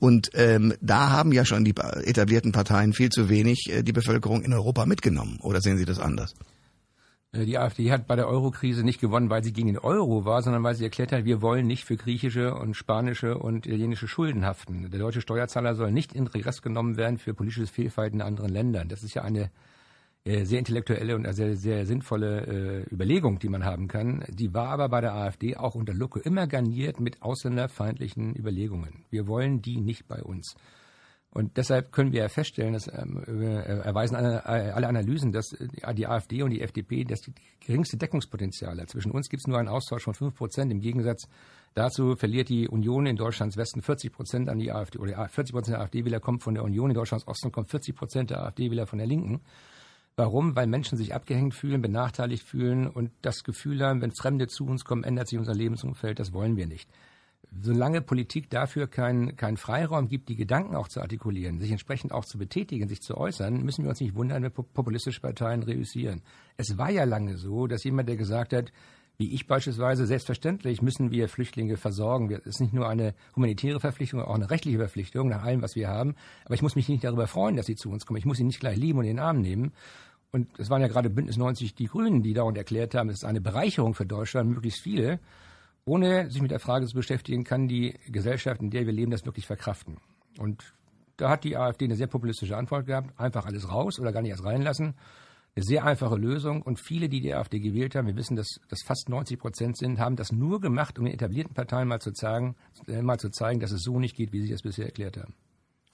Und 0.00 0.30
ähm, 0.34 0.74
da 0.80 1.10
haben 1.10 1.30
ja 1.30 1.44
schon 1.44 1.64
die 1.64 1.74
etablierten 1.76 2.50
Parteien 2.50 2.94
viel 2.94 3.10
zu 3.10 3.28
wenig 3.28 3.68
äh, 3.70 3.84
die 3.84 3.92
Bevölkerung 3.92 4.42
in 4.42 4.52
Europa 4.52 4.86
mitgenommen. 4.86 5.38
Oder 5.40 5.60
sehen 5.60 5.78
Sie 5.78 5.84
das 5.84 6.00
anders? 6.00 6.34
Äh, 7.32 7.44
die 7.46 7.58
AfD 7.58 7.90
hat 7.90 8.06
bei 8.06 8.16
der 8.16 8.28
Eurokrise 8.28 8.84
nicht 8.84 9.00
gewonnen, 9.00 9.30
weil 9.30 9.42
sie 9.42 9.52
gegen 9.52 9.68
den 9.68 9.78
Euro 9.78 10.24
war, 10.24 10.42
sondern 10.42 10.62
weil 10.62 10.74
sie 10.74 10.84
erklärt 10.84 11.12
hat, 11.12 11.24
wir 11.24 11.42
wollen 11.42 11.66
nicht 11.66 11.84
für 11.84 11.96
griechische 11.96 12.54
und 12.54 12.74
spanische 12.74 13.38
und 13.38 13.66
italienische 13.66 14.08
Schulden 14.08 14.44
haften. 14.44 14.90
Der 14.90 15.00
deutsche 15.00 15.20
Steuerzahler 15.20 15.74
soll 15.74 15.92
nicht 15.92 16.12
in 16.12 16.26
Regress 16.26 16.62
genommen 16.62 16.96
werden 16.96 17.18
für 17.18 17.34
politisches 17.34 17.70
Fehlverhalten 17.70 18.20
in 18.20 18.26
anderen 18.26 18.52
Ländern. 18.52 18.88
Das 18.88 19.02
ist 19.02 19.14
ja 19.14 19.22
eine 19.22 19.50
äh, 20.24 20.44
sehr 20.44 20.58
intellektuelle 20.58 21.16
und 21.16 21.32
sehr, 21.32 21.56
sehr 21.56 21.86
sinnvolle 21.86 22.86
äh, 22.88 22.94
Überlegung, 22.94 23.38
die 23.38 23.48
man 23.48 23.64
haben 23.64 23.88
kann. 23.88 24.24
Die 24.28 24.54
war 24.54 24.68
aber 24.68 24.88
bei 24.88 25.00
der 25.00 25.14
AfD 25.14 25.56
auch 25.56 25.74
unter 25.74 25.94
Lucke 25.94 26.20
immer 26.20 26.46
garniert 26.46 27.00
mit 27.00 27.22
ausländerfeindlichen 27.22 28.36
Überlegungen. 28.36 29.04
Wir 29.10 29.26
wollen 29.26 29.62
die 29.62 29.78
nicht 29.78 30.06
bei 30.06 30.22
uns. 30.22 30.54
Und 31.34 31.56
deshalb 31.56 31.92
können 31.92 32.12
wir 32.12 32.20
ja 32.20 32.28
feststellen, 32.28 32.74
dass 32.74 32.88
ähm, 32.88 33.22
äh, 33.26 33.62
erweisen 33.62 34.16
alle, 34.16 34.44
alle 34.44 34.86
Analysen, 34.86 35.32
dass 35.32 35.56
die 35.94 36.06
AfD 36.06 36.42
und 36.42 36.50
die 36.50 36.60
FDP 36.60 37.04
das 37.04 37.20
geringste 37.58 37.96
Deckungspotenzial 37.96 38.78
hat. 38.78 38.90
Zwischen 38.90 39.12
uns 39.12 39.30
gibt 39.30 39.40
es 39.40 39.46
nur 39.46 39.58
einen 39.58 39.68
Austausch 39.68 40.04
von 40.04 40.12
fünf 40.12 40.34
Prozent. 40.34 40.70
Im 40.70 40.80
Gegensatz 40.80 41.26
dazu 41.72 42.16
verliert 42.16 42.50
die 42.50 42.68
Union 42.68 43.06
in 43.06 43.16
Deutschlands 43.16 43.56
Westen 43.56 43.80
40 43.80 44.12
Prozent 44.12 44.50
an 44.50 44.58
die 44.58 44.72
AfD 44.72 44.98
oder 44.98 45.26
40 45.26 45.54
Prozent 45.54 45.76
der 45.76 45.80
AfD-Wähler 45.80 46.20
kommen 46.20 46.40
von 46.40 46.52
der 46.52 46.64
Union, 46.64 46.90
in 46.90 46.94
Deutschlands 46.94 47.26
Osten 47.26 47.50
kommen 47.50 47.66
40 47.66 47.96
Prozent 47.96 48.30
der 48.30 48.44
AfD-Wähler 48.44 48.86
von 48.86 48.98
der 48.98 49.06
Linken. 49.06 49.40
Warum? 50.16 50.54
Weil 50.54 50.66
Menschen 50.66 50.98
sich 50.98 51.14
abgehängt 51.14 51.54
fühlen, 51.54 51.80
benachteiligt 51.80 52.46
fühlen 52.46 52.86
und 52.86 53.10
das 53.22 53.42
Gefühl 53.42 53.82
haben, 53.82 54.02
wenn 54.02 54.12
Fremde 54.12 54.48
zu 54.48 54.66
uns 54.66 54.84
kommen, 54.84 55.02
ändert 55.02 55.28
sich 55.28 55.38
unser 55.38 55.54
Lebensumfeld. 55.54 56.18
Das 56.18 56.34
wollen 56.34 56.58
wir 56.58 56.66
nicht 56.66 56.90
solange 57.60 58.00
Politik 58.00 58.48
dafür 58.50 58.86
keinen 58.86 59.36
kein 59.36 59.56
Freiraum 59.56 60.08
gibt, 60.08 60.28
die 60.28 60.36
Gedanken 60.36 60.74
auch 60.74 60.88
zu 60.88 61.00
artikulieren, 61.00 61.60
sich 61.60 61.70
entsprechend 61.70 62.12
auch 62.12 62.24
zu 62.24 62.38
betätigen, 62.38 62.88
sich 62.88 63.02
zu 63.02 63.16
äußern, 63.16 63.62
müssen 63.62 63.84
wir 63.84 63.90
uns 63.90 64.00
nicht 64.00 64.14
wundern, 64.14 64.42
wenn 64.42 64.52
populistische 64.52 65.20
Parteien 65.20 65.62
reüssieren. 65.62 66.22
Es 66.56 66.78
war 66.78 66.90
ja 66.90 67.04
lange 67.04 67.36
so, 67.36 67.66
dass 67.66 67.84
jemand, 67.84 68.08
der 68.08 68.16
gesagt 68.16 68.52
hat, 68.52 68.72
wie 69.18 69.34
ich 69.34 69.46
beispielsweise, 69.46 70.06
selbstverständlich 70.06 70.80
müssen 70.80 71.10
wir 71.10 71.28
Flüchtlinge 71.28 71.76
versorgen. 71.76 72.30
Es 72.32 72.46
ist 72.46 72.60
nicht 72.60 72.72
nur 72.72 72.88
eine 72.88 73.14
humanitäre 73.36 73.78
Verpflichtung, 73.78 74.22
auch 74.22 74.34
eine 74.34 74.50
rechtliche 74.50 74.78
Verpflichtung 74.78 75.28
nach 75.28 75.44
allem, 75.44 75.62
was 75.62 75.76
wir 75.76 75.88
haben. 75.88 76.16
Aber 76.44 76.54
ich 76.54 76.62
muss 76.62 76.76
mich 76.76 76.88
nicht 76.88 77.04
darüber 77.04 77.26
freuen, 77.26 77.56
dass 77.56 77.66
sie 77.66 77.76
zu 77.76 77.90
uns 77.90 78.06
kommen. 78.06 78.18
Ich 78.18 78.24
muss 78.24 78.38
sie 78.38 78.44
nicht 78.44 78.60
gleich 78.60 78.78
lieben 78.78 78.98
und 78.98 79.04
in 79.04 79.16
den 79.16 79.24
Arm 79.24 79.40
nehmen. 79.40 79.72
Und 80.32 80.48
es 80.58 80.70
waren 80.70 80.80
ja 80.80 80.88
gerade 80.88 81.10
Bündnis 81.10 81.36
90 81.36 81.74
die 81.74 81.86
Grünen, 81.86 82.22
die 82.22 82.32
dauernd 82.32 82.56
erklärt 82.56 82.94
haben, 82.94 83.10
es 83.10 83.16
ist 83.16 83.24
eine 83.24 83.42
Bereicherung 83.42 83.92
für 83.92 84.06
Deutschland, 84.06 84.50
möglichst 84.50 84.80
viele 84.80 85.20
ohne 85.84 86.30
sich 86.30 86.42
mit 86.42 86.50
der 86.50 86.60
Frage 86.60 86.86
zu 86.86 86.94
beschäftigen, 86.94 87.44
kann 87.44 87.68
die 87.68 87.98
Gesellschaft, 88.08 88.60
in 88.60 88.70
der 88.70 88.86
wir 88.86 88.92
leben, 88.92 89.10
das 89.10 89.24
wirklich 89.26 89.46
verkraften. 89.46 89.98
Und 90.38 90.74
da 91.16 91.30
hat 91.30 91.44
die 91.44 91.56
AfD 91.56 91.84
eine 91.84 91.96
sehr 91.96 92.06
populistische 92.06 92.56
Antwort 92.56 92.86
gehabt, 92.86 93.18
einfach 93.18 93.46
alles 93.46 93.68
raus 93.68 93.98
oder 93.98 94.12
gar 94.12 94.22
nicht 94.22 94.30
erst 94.30 94.44
reinlassen. 94.44 94.94
Eine 95.54 95.64
sehr 95.64 95.84
einfache 95.84 96.16
Lösung 96.16 96.62
und 96.62 96.80
viele, 96.80 97.08
die 97.08 97.20
die 97.20 97.34
AfD 97.34 97.60
gewählt 97.60 97.94
haben, 97.94 98.06
wir 98.06 98.16
wissen, 98.16 98.36
dass 98.36 98.58
das 98.68 98.82
fast 98.82 99.10
90 99.10 99.38
Prozent 99.38 99.76
sind, 99.76 99.98
haben 99.98 100.16
das 100.16 100.32
nur 100.32 100.60
gemacht, 100.60 100.98
um 100.98 101.04
den 101.04 101.14
etablierten 101.14 101.52
Parteien 101.52 101.88
mal 101.88 102.00
zu 102.00 102.12
zeigen, 102.12 102.56
äh, 102.86 103.02
mal 103.02 103.18
zu 103.18 103.28
zeigen, 103.28 103.60
dass 103.60 103.70
es 103.70 103.82
so 103.82 103.98
nicht 103.98 104.16
geht, 104.16 104.32
wie 104.32 104.40
sie 104.40 104.52
es 104.52 104.62
bisher 104.62 104.86
erklärt 104.86 105.18
haben. 105.18 105.34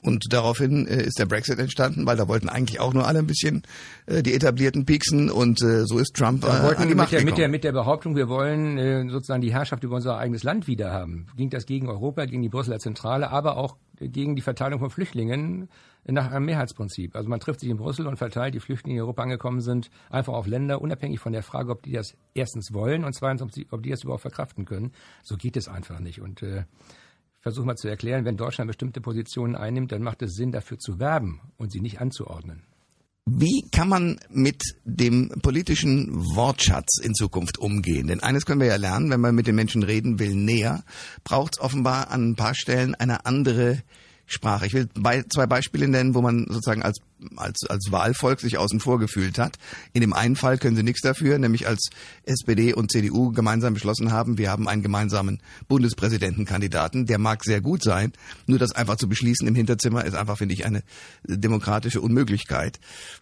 Und 0.01 0.33
daraufhin 0.33 0.87
äh, 0.87 1.03
ist 1.03 1.19
der 1.19 1.27
Brexit 1.27 1.59
entstanden, 1.59 2.07
weil 2.07 2.17
da 2.17 2.29
wollten 2.29 2.49
eigentlich 2.49 2.79
auch 2.79 2.95
nur 2.95 3.07
alle 3.07 3.19
ein 3.19 3.27
bisschen 3.27 3.63
äh, 4.07 4.23
die 4.23 4.33
etablierten 4.33 4.87
pieksen 4.87 5.29
und 5.29 5.61
äh, 5.61 5.87
so 5.87 5.99
ist 5.99 6.15
Trump 6.15 6.45
äh, 6.45 6.63
wollten 6.63 6.83
an 6.83 6.89
die 6.89 6.95
Macht 6.95 7.11
mit 7.11 7.21
der, 7.21 7.25
mit 7.25 7.39
der, 7.39 7.49
mit 7.49 7.65
der 7.65 7.73
Behauptung, 7.73 8.15
wir 8.15 8.29
wollen 8.29 8.79
äh, 8.79 9.09
sozusagen 9.11 9.43
die 9.43 9.53
Herrschaft 9.53 9.83
über 9.83 9.97
unser 9.97 10.17
eigenes 10.17 10.45
Land 10.45 10.69
wieder 10.69 10.93
haben. 10.93 11.27
Ging 11.37 11.51
das 11.51 11.67
gegen 11.67 11.89
Europa, 11.89 12.27
gegen 12.27 12.43
die 12.43 12.49
Brüsseler 12.49 12.79
Zentrale, 12.79 13.31
aber 13.31 13.57
auch 13.57 13.77
gegen 14.01 14.37
die 14.37 14.43
Verteilung 14.43 14.79
von 14.79 14.91
Flüchtlingen 14.91 15.69
nach 16.05 16.31
einem 16.31 16.47
Mehrheitsprinzip. 16.47 17.17
Also 17.17 17.29
man 17.29 17.41
trifft 17.41 17.61
sich 17.61 17.69
in 17.69 17.77
Brüssel 17.77 18.07
und 18.07 18.17
verteilt 18.17 18.55
die 18.55 18.61
Flüchtlinge, 18.61 18.95
die 18.95 18.99
in 18.99 19.03
Europa 19.03 19.23
angekommen 19.23 19.61
sind, 19.61 19.91
einfach 20.11 20.33
auf 20.33 20.47
Länder, 20.47 20.81
unabhängig 20.81 21.19
von 21.19 21.33
der 21.33 21.43
Frage, 21.43 21.73
ob 21.73 21.83
die 21.83 21.93
das 21.93 22.17
erstens 22.35 22.73
wollen 22.73 23.05
und 23.05 23.15
zweitens, 23.15 23.43
ob, 23.43 23.53
sie, 23.53 23.67
ob 23.73 23.83
die 23.83 23.91
das 23.91 24.05
überhaupt 24.05 24.23
verkraften 24.23 24.65
können. 24.65 24.93
So 25.25 25.37
geht 25.37 25.57
es 25.57 25.69
einfach 25.69 25.99
nicht. 25.99 26.21
Und 26.21 26.43
äh, 26.43 26.65
versuche 27.41 27.67
mal 27.67 27.77
zu 27.77 27.89
erklären, 27.89 28.25
wenn 28.25 28.37
Deutschland 28.37 28.69
bestimmte 28.69 29.01
Positionen 29.01 29.57
einnimmt, 29.57 29.93
dann 29.93 30.03
macht 30.03 30.23
es 30.23 30.35
Sinn, 30.35 30.53
dafür 30.53 30.79
zu 30.79 30.99
werben 30.99 31.41
und 31.57 31.73
sie 31.73 31.81
nicht 31.81 32.01
anzuordnen. 32.01 32.65
Wie 33.31 33.69
kann 33.71 33.89
man 33.91 34.19
mit 34.31 34.63
dem 34.85 35.29
politischen 35.43 36.09
Wortschatz 36.35 36.99
in 37.03 37.15
Zukunft 37.15 37.59
umgehen? 37.59 38.07
Denn 38.07 38.23
eines 38.23 38.47
können 38.47 38.61
wir 38.61 38.69
ja 38.69 38.77
lernen, 38.77 39.11
wenn 39.11 39.21
man 39.21 39.35
mit 39.35 39.47
den 39.47 39.55
Menschen 39.55 39.83
reden 39.83 40.19
will, 40.19 40.35
näher, 40.35 40.83
braucht 41.25 41.57
es 41.57 41.61
offenbar 41.61 42.11
an 42.11 42.31
ein 42.31 42.37
paar 42.37 42.55
Stellen 42.55 42.95
eine 42.95 43.27
andere 43.27 43.83
Sprache. 44.25 44.67
Ich 44.67 44.73
will 44.73 44.89
zwei 45.29 45.47
Beispiele 45.47 45.89
nennen, 45.89 46.15
wo 46.15 46.23
man 46.23 46.47
sozusagen 46.49 46.83
als 46.83 47.01
als, 47.37 47.65
als 47.69 47.91
Wahlvolk 47.91 48.41
sich 48.41 48.59
außen 48.59 48.81
vor 48.81 48.99
gefühlt 48.99 49.39
hat. 49.39 49.59
In 49.93 50.01
dem 50.01 50.13
einen 50.13 50.37
Fall 50.37 50.59
können 50.59 50.77
sie 50.77 50.83
nichts 50.83 51.01
dafür, 51.03 51.39
nämlich 51.39 51.67
als 51.67 51.91
SPD 52.25 52.73
und 52.75 52.91
CDU 52.91 53.33
gemeinsam 53.33 53.75
beschlossen 53.75 54.13
haben, 54.13 54.39
wir 54.39 54.51
haben 54.51 54.69
einen 54.69 54.83
gemeinsamen 54.83 55.41
Bundespräsidentenkandidaten, 55.69 57.07
der 57.07 57.19
mag 57.19 57.45
sehr 57.45 57.61
gut 57.61 57.83
sein, 57.83 58.13
nur 58.47 58.59
das 58.59 58.73
einfach 58.73 58.97
zu 58.97 59.09
beschließen 59.09 59.47
im 59.47 59.55
Hinterzimmer 59.55 60.05
ist 60.05 60.15
einfach, 60.15 60.39
finde 60.39 60.55
ich, 60.55 60.65
eine 60.65 60.83
demokratische 61.25 62.01
Unmöglichkeit. 62.01 62.79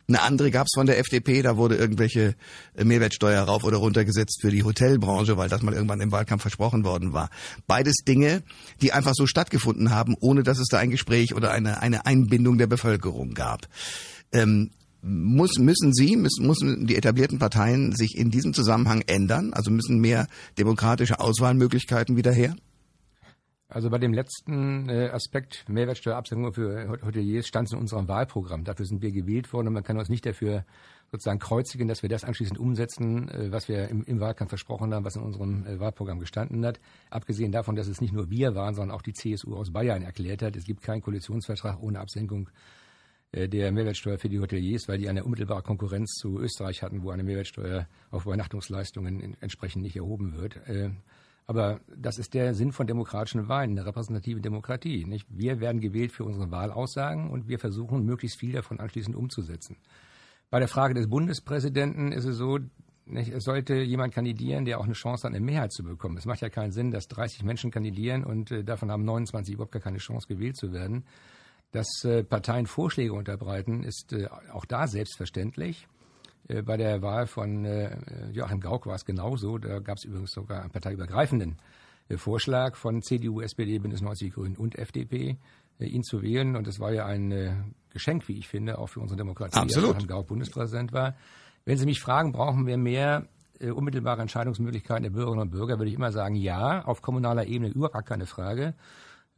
Eine 0.08 0.22
andere 0.22 0.50
gab 0.50 0.66
es 0.66 0.72
von 0.74 0.86
der 0.86 0.98
FDP, 0.98 1.42
da 1.42 1.56
wurde 1.56 1.76
irgendwelche 1.76 2.34
Mehrwertsteuer 2.76 3.42
rauf 3.42 3.64
oder 3.64 3.78
runter 3.78 4.04
gesetzt 4.04 4.38
für 4.40 4.50
die 4.50 4.62
Hotelbranche, 4.62 5.36
weil 5.36 5.48
das 5.48 5.62
mal 5.62 5.74
irgendwann 5.74 6.00
im 6.00 6.12
Wahlkampf 6.12 6.42
versprochen 6.42 6.84
worden 6.84 7.12
war. 7.12 7.30
Beides 7.66 7.96
Dinge, 8.06 8.42
die 8.82 8.92
einfach 8.92 9.12
so 9.14 9.26
stattgefunden 9.26 9.90
haben, 9.90 10.16
ohne 10.20 10.42
dass 10.42 10.58
es 10.58 10.68
da 10.68 10.78
ein 10.78 10.90
Gespräch 10.90 11.34
oder 11.34 11.50
eine, 11.50 11.80
eine 11.80 12.06
Einbindung 12.06 12.58
der 12.58 12.66
Bevölkerung 12.66 13.34
gab. 13.34 13.68
Ähm, 14.32 14.70
muss, 15.02 15.58
müssen 15.58 15.92
Sie, 15.92 16.16
müssen, 16.16 16.46
müssen 16.46 16.86
die 16.86 16.96
etablierten 16.96 17.38
Parteien 17.38 17.94
sich 17.94 18.16
in 18.16 18.30
diesem 18.30 18.52
Zusammenhang 18.54 19.02
ändern? 19.06 19.52
Also 19.52 19.70
müssen 19.70 20.00
mehr 20.00 20.26
demokratische 20.58 21.20
Auswahlmöglichkeiten 21.20 22.16
wieder 22.16 22.32
her? 22.32 22.56
Also 23.68 23.90
bei 23.90 23.98
dem 23.98 24.12
letzten 24.12 24.88
äh, 24.88 25.08
Aspekt 25.08 25.64
Mehrwertsteuerabsenkung 25.68 26.52
für 26.52 27.00
Hoteliers 27.04 27.48
stand 27.48 27.68
es 27.68 27.72
in 27.72 27.80
unserem 27.80 28.06
Wahlprogramm. 28.06 28.62
Dafür 28.62 28.86
sind 28.86 29.02
wir 29.02 29.10
gewählt 29.10 29.52
worden 29.52 29.68
und 29.68 29.74
man 29.74 29.82
kann 29.82 29.98
uns 29.98 30.08
nicht 30.08 30.24
dafür 30.24 30.64
sozusagen 31.10 31.40
kreuzigen, 31.40 31.88
dass 31.88 32.02
wir 32.02 32.08
das 32.08 32.24
anschließend 32.24 32.58
umsetzen, 32.58 33.28
äh, 33.28 33.50
was 33.50 33.68
wir 33.68 33.88
im, 33.88 34.04
im, 34.04 34.20
Wahlkampf 34.20 34.50
versprochen 34.50 34.94
haben, 34.94 35.04
was 35.04 35.16
in 35.16 35.22
unserem 35.22 35.66
äh, 35.66 35.80
Wahlprogramm 35.80 36.20
gestanden 36.20 36.64
hat. 36.64 36.78
Abgesehen 37.10 37.50
davon, 37.50 37.74
dass 37.74 37.88
es 37.88 38.00
nicht 38.00 38.12
nur 38.12 38.30
wir 38.30 38.54
waren, 38.54 38.74
sondern 38.74 38.96
auch 38.96 39.02
die 39.02 39.12
CSU 39.12 39.56
aus 39.56 39.72
Bayern 39.72 40.02
erklärt 40.02 40.42
hat, 40.42 40.54
es 40.56 40.64
gibt 40.64 40.82
keinen 40.82 41.02
Koalitionsvertrag 41.02 41.82
ohne 41.82 41.98
Absenkung 41.98 42.48
der 43.36 43.72
Mehrwertsteuer 43.72 44.18
für 44.18 44.28
die 44.28 44.40
Hoteliers, 44.40 44.88
weil 44.88 44.98
die 44.98 45.08
eine 45.08 45.24
unmittelbare 45.24 45.62
Konkurrenz 45.62 46.14
zu 46.14 46.38
Österreich 46.38 46.82
hatten, 46.82 47.02
wo 47.02 47.10
eine 47.10 47.22
Mehrwertsteuer 47.22 47.86
auf 48.10 48.24
Übernachtungsleistungen 48.24 49.36
entsprechend 49.40 49.82
nicht 49.82 49.96
erhoben 49.96 50.36
wird. 50.36 50.56
Äh, 50.66 50.90
aber 51.46 51.80
das 51.96 52.18
ist 52.18 52.34
der 52.34 52.54
Sinn 52.54 52.72
von 52.72 52.86
demokratischen 52.86 53.48
Wahlen, 53.48 53.70
eine 53.70 53.86
repräsentative 53.86 54.40
Demokratie. 54.40 55.04
Nicht? 55.04 55.26
Wir 55.30 55.60
werden 55.60 55.80
gewählt 55.80 56.10
für 56.10 56.24
unsere 56.24 56.50
Wahlaussagen 56.50 57.30
und 57.30 57.46
wir 57.46 57.58
versuchen, 57.58 58.04
möglichst 58.04 58.40
viel 58.40 58.52
davon 58.52 58.80
anschließend 58.80 59.14
umzusetzen. 59.14 59.76
Bei 60.50 60.58
der 60.58 60.68
Frage 60.68 60.94
des 60.94 61.08
Bundespräsidenten 61.08 62.10
ist 62.10 62.24
es 62.24 62.36
so, 62.36 62.58
nicht, 63.04 63.32
es 63.32 63.44
sollte 63.44 63.74
jemand 63.74 64.12
kandidieren, 64.12 64.64
der 64.64 64.80
auch 64.80 64.84
eine 64.84 64.94
Chance 64.94 65.28
hat, 65.28 65.34
eine 65.34 65.44
Mehrheit 65.44 65.72
zu 65.72 65.84
bekommen. 65.84 66.16
Es 66.16 66.26
macht 66.26 66.40
ja 66.40 66.48
keinen 66.48 66.72
Sinn, 66.72 66.90
dass 66.90 67.06
30 67.06 67.44
Menschen 67.44 67.70
kandidieren 67.70 68.24
und 68.24 68.50
äh, 68.50 68.64
davon 68.64 68.90
haben 68.90 69.04
29 69.04 69.54
überhaupt 69.54 69.72
gar 69.72 69.82
keine 69.82 69.98
Chance, 69.98 70.26
gewählt 70.26 70.56
zu 70.56 70.72
werden. 70.72 71.04
Dass 71.72 72.04
äh, 72.04 72.22
Parteien 72.22 72.66
Vorschläge 72.66 73.12
unterbreiten, 73.12 73.82
ist 73.82 74.12
äh, 74.12 74.28
auch 74.52 74.64
da 74.64 74.86
selbstverständlich. 74.86 75.86
Äh, 76.48 76.62
bei 76.62 76.76
der 76.76 77.02
Wahl 77.02 77.26
von 77.26 77.66
Joachim 78.32 78.60
Gauck 78.60 78.86
war 78.86 78.94
es 78.94 79.04
genauso. 79.04 79.58
Da 79.58 79.80
gab 79.80 79.98
es 79.98 80.04
übrigens 80.04 80.32
sogar 80.32 80.62
einen 80.62 80.70
parteiübergreifenden 80.70 81.58
Vorschlag 82.16 82.76
von 82.76 83.02
CDU, 83.02 83.40
SPD, 83.40 83.78
Bündnis 83.78 84.00
90 84.00 84.32
Grünen 84.32 84.56
und 84.56 84.78
FDP, 84.78 85.38
ihn 85.80 86.04
zu 86.04 86.22
wählen. 86.22 86.54
Und 86.54 86.68
es 86.68 86.78
war 86.78 86.92
ja 86.92 87.04
ein 87.04 87.74
Geschenk, 87.90 88.28
wie 88.28 88.38
ich 88.38 88.46
finde, 88.46 88.78
auch 88.78 88.86
für 88.86 89.00
unsere 89.00 89.18
Demokratie, 89.18 89.66
dass 89.66 89.74
Joachim 89.74 90.06
Gauck 90.06 90.28
Bundespräsident 90.28 90.92
war. 90.92 91.16
Wenn 91.64 91.78
Sie 91.78 91.84
mich 91.84 92.00
fragen, 92.00 92.30
brauchen 92.30 92.64
wir 92.64 92.76
mehr 92.76 93.26
unmittelbare 93.60 94.22
Entscheidungsmöglichkeiten 94.22 95.02
der 95.02 95.10
Bürgerinnen 95.10 95.42
und 95.42 95.50
Bürger, 95.50 95.78
würde 95.78 95.88
ich 95.88 95.96
immer 95.96 96.12
sagen, 96.12 96.36
ja, 96.36 96.84
auf 96.84 97.02
kommunaler 97.02 97.46
Ebene 97.46 97.70
überhaupt 97.70 98.06
keine 98.06 98.26
Frage. 98.26 98.74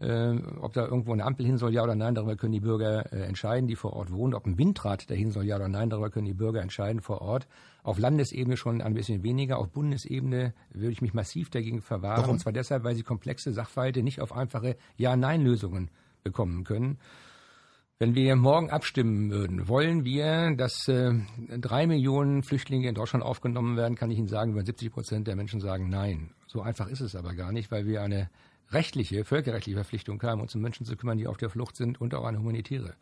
Äh, 0.00 0.36
ob 0.60 0.74
da 0.74 0.84
irgendwo 0.84 1.12
eine 1.12 1.24
Ampel 1.24 1.44
hin 1.44 1.58
soll, 1.58 1.74
ja 1.74 1.82
oder 1.82 1.96
nein, 1.96 2.14
darüber 2.14 2.36
können 2.36 2.52
die 2.52 2.60
Bürger 2.60 3.12
äh, 3.12 3.22
entscheiden, 3.22 3.66
die 3.66 3.74
vor 3.74 3.94
Ort 3.94 4.12
wohnen. 4.12 4.34
Ob 4.34 4.46
ein 4.46 4.56
Windrad 4.56 5.10
dahin 5.10 5.32
soll, 5.32 5.44
ja 5.44 5.56
oder 5.56 5.68
nein, 5.68 5.90
darüber 5.90 6.08
können 6.08 6.26
die 6.26 6.34
Bürger 6.34 6.62
entscheiden 6.62 7.00
vor 7.00 7.20
Ort. 7.20 7.48
Auf 7.82 7.98
Landesebene 7.98 8.56
schon 8.56 8.80
ein 8.80 8.94
bisschen 8.94 9.24
weniger. 9.24 9.58
Auf 9.58 9.70
Bundesebene 9.70 10.54
würde 10.70 10.92
ich 10.92 11.02
mich 11.02 11.14
massiv 11.14 11.50
dagegen 11.50 11.82
verwahren. 11.82 12.22
Warum? 12.22 12.32
Und 12.34 12.38
zwar 12.38 12.52
deshalb, 12.52 12.84
weil 12.84 12.94
sie 12.94 13.02
komplexe 13.02 13.52
Sachverhalte 13.52 14.04
nicht 14.04 14.20
auf 14.20 14.32
einfache 14.32 14.76
Ja-Nein-Lösungen 14.96 15.90
bekommen 16.22 16.62
können. 16.62 16.98
Wenn 18.00 18.14
wir 18.14 18.36
morgen 18.36 18.70
abstimmen 18.70 19.32
würden, 19.32 19.66
wollen 19.66 20.04
wir, 20.04 20.54
dass 20.54 20.86
äh, 20.86 21.14
drei 21.58 21.88
Millionen 21.88 22.44
Flüchtlinge 22.44 22.88
in 22.88 22.94
Deutschland 22.94 23.24
aufgenommen 23.24 23.76
werden, 23.76 23.96
kann 23.96 24.12
ich 24.12 24.18
Ihnen 24.18 24.28
sagen, 24.28 24.52
über 24.52 24.62
70 24.64 24.92
Prozent 24.92 25.26
der 25.26 25.34
Menschen 25.34 25.58
sagen 25.58 25.88
Nein. 25.88 26.30
So 26.46 26.62
einfach 26.62 26.86
ist 26.86 27.00
es 27.00 27.16
aber 27.16 27.34
gar 27.34 27.50
nicht, 27.50 27.72
weil 27.72 27.86
wir 27.86 28.02
eine 28.02 28.30
rechtliche, 28.72 29.24
völkerrechtliche 29.24 29.76
Verpflichtung 29.76 30.22
haben, 30.22 30.40
uns 30.40 30.54
um 30.54 30.60
Menschen 30.60 30.86
zu 30.86 30.96
kümmern, 30.96 31.18
die 31.18 31.26
auf 31.26 31.36
der 31.36 31.50
Flucht 31.50 31.76
sind 31.76 32.00
und 32.00 32.14
auch 32.14 32.24
eine 32.24 32.38
humanitäre. 32.38 32.94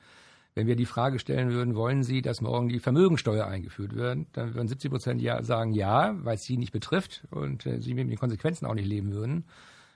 Wenn 0.55 0.67
wir 0.67 0.77
die 0.77 0.87
Frage 0.87 1.19
stellen 1.19 1.51
würden, 1.51 1.75
wollen 1.75 2.03
Sie, 2.03 2.23
dass 2.23 2.41
morgen 2.41 2.69
die 2.69 2.79
Vermögensteuer 2.79 3.47
eingeführt 3.47 3.95
wird, 3.95 4.27
dann 4.33 4.55
würden 4.55 4.69
70 4.69 4.91
Prozent 4.91 5.21
ja 5.21 5.43
sagen 5.43 5.75
ja, 5.75 6.17
weil 6.25 6.37
es 6.37 6.45
sie 6.45 6.57
nicht 6.57 6.73
betrifft 6.73 7.25
und 7.31 7.67
äh, 7.67 7.81
sie 7.83 7.93
mit 7.93 8.09
den 8.09 8.17
Konsequenzen 8.17 8.65
auch 8.65 8.75
nicht 8.75 8.89
leben 8.89 9.13
würden. 9.13 9.45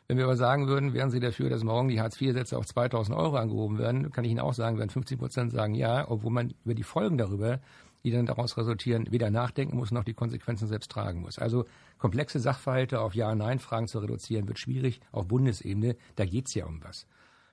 Wenn 0.07 0.19
wir 0.19 0.25
aber 0.25 0.37
sagen 0.37 0.67
würden, 0.67 0.93
wären 0.93 1.13
Sie 1.13 1.21
dafür, 1.21 1.49
dass 1.51 1.63
morgen 1.63 1.89
die 1.89 2.01
Hartz-IV-Sätze 2.01 2.59
auf 2.59 2.67
2000 2.67 3.17
Euro 3.17 3.37
angehoben 3.37 3.79
werden, 3.79 4.11
kann 4.11 4.25
ich 4.25 4.33
Ihnen 4.33 4.41
auch 4.41 4.55
sagen, 4.55 4.77
werden 4.77 4.91
50 4.91 5.19
Prozent 5.19 5.53
sagen 5.53 5.75
ja, 5.75 6.11
obwohl 6.11 6.33
man 6.33 6.53
über 6.65 6.75
die 6.75 6.83
Folgen 6.83 7.17
darüber 7.17 7.61
die 8.05 8.11
dann 8.11 8.27
daraus 8.27 8.57
resultieren, 8.57 9.07
weder 9.11 9.31
nachdenken 9.31 9.77
muss 9.77 9.91
noch 9.91 10.05
die 10.05 10.15
Konsequenzen 10.15 10.69
selbst 10.69 10.91
tragen 10.91 11.21
muss. 11.21 11.39
Also 11.39 11.67
komplexe 11.99 12.41
Sachverhalte 12.41 13.01
auf 13.01 13.15
Ja-Nein-Fragen 13.15 13.89
zu 13.89 13.99
reduzieren, 13.99 14.49
wird 14.49 14.59
schwierig 14.59 15.01
auf 15.13 15.29
Bundesebene. 15.29 15.97
Da 16.17 16.25
geht 16.25 16.47
es 16.49 16.55
ja 16.55 16.67
um 16.67 16.83
was. 16.83 17.07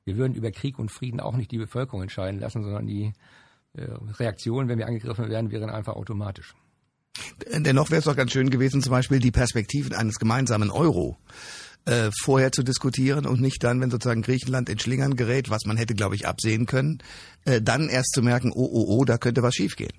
Wir 0.05 0.17
würden 0.17 0.35
über 0.35 0.51
Krieg 0.51 0.79
und 0.79 0.89
Frieden 0.89 1.19
auch 1.19 1.35
nicht 1.35 1.51
die 1.51 1.57
Bevölkerung 1.57 2.01
entscheiden 2.01 2.39
lassen, 2.39 2.63
sondern 2.63 2.87
die 2.87 3.13
äh, 3.73 3.87
Reaktion, 4.19 4.69
wenn 4.69 4.79
wir 4.79 4.87
angegriffen 4.87 5.29
werden, 5.29 5.51
wären 5.51 5.69
einfach 5.69 5.95
automatisch. 5.95 6.55
Dennoch 7.51 7.89
wäre 7.89 7.99
es 7.99 8.05
doch 8.05 8.15
ganz 8.15 8.31
schön 8.31 8.49
gewesen, 8.49 8.81
zum 8.81 8.91
Beispiel 8.91 9.19
die 9.19 9.31
Perspektiven 9.31 9.93
eines 9.93 10.19
gemeinsamen 10.19 10.69
Euro 10.69 11.17
äh, 11.85 12.11
vorher 12.21 12.51
zu 12.51 12.63
diskutieren 12.63 13.25
und 13.25 13.41
nicht 13.41 13.63
dann, 13.63 13.81
wenn 13.81 13.89
sozusagen 13.89 14.21
Griechenland 14.21 14.69
in 14.69 14.79
Schlingern 14.79 15.15
gerät, 15.15 15.49
was 15.49 15.65
man 15.65 15.77
hätte, 15.77 15.95
glaube 15.95 16.15
ich, 16.15 16.27
absehen 16.27 16.65
können, 16.65 16.99
äh, 17.45 17.61
dann 17.61 17.89
erst 17.89 18.13
zu 18.13 18.21
merken, 18.21 18.51
oh, 18.53 18.69
oh, 18.71 18.85
oh, 18.87 19.05
da 19.05 19.17
könnte 19.17 19.41
was 19.41 19.55
schiefgehen. 19.55 19.93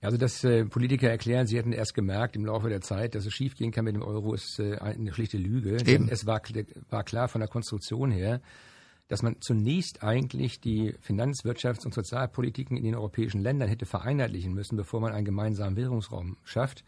Also 0.00 0.16
dass 0.16 0.44
äh, 0.44 0.64
Politiker 0.64 1.10
erklären, 1.10 1.46
sie 1.46 1.56
hätten 1.56 1.72
erst 1.72 1.94
gemerkt 1.94 2.36
im 2.36 2.44
Laufe 2.44 2.68
der 2.68 2.80
Zeit, 2.80 3.14
dass 3.14 3.26
es 3.26 3.32
schiefgehen 3.32 3.72
kann 3.72 3.84
mit 3.84 3.96
dem 3.96 4.02
Euro, 4.02 4.32
ist 4.32 4.60
äh, 4.60 4.76
eine 4.78 5.12
schlichte 5.12 5.38
Lüge. 5.38 5.72
Eben. 5.72 5.84
Denn 5.84 6.08
es 6.08 6.24
war, 6.24 6.40
war 6.88 7.02
klar 7.02 7.28
von 7.28 7.40
der 7.40 7.48
Konstruktion 7.48 8.12
her, 8.12 8.40
dass 9.08 9.22
man 9.22 9.36
zunächst 9.40 10.04
eigentlich 10.04 10.60
die 10.60 10.94
Finanz-, 11.00 11.44
Wirtschafts- 11.44 11.84
und 11.84 11.94
Sozialpolitiken 11.94 12.76
in 12.76 12.84
den 12.84 12.94
europäischen 12.94 13.40
Ländern 13.40 13.68
hätte 13.68 13.86
vereinheitlichen 13.86 14.54
müssen, 14.54 14.76
bevor 14.76 15.00
man 15.00 15.12
einen 15.12 15.24
gemeinsamen 15.24 15.76
Währungsraum 15.76 16.36
schafft. 16.44 16.84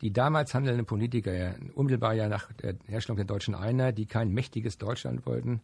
Die 0.00 0.12
damals 0.12 0.54
handelnden 0.54 0.86
Politiker, 0.86 1.54
unmittelbar 1.74 2.14
ja 2.14 2.28
nach 2.28 2.52
der 2.52 2.76
Herstellung 2.86 3.16
der 3.16 3.26
deutschen 3.26 3.54
Einheit, 3.54 3.96
die 3.96 4.06
kein 4.06 4.30
mächtiges 4.30 4.76
Deutschland 4.76 5.24
wollten, 5.26 5.60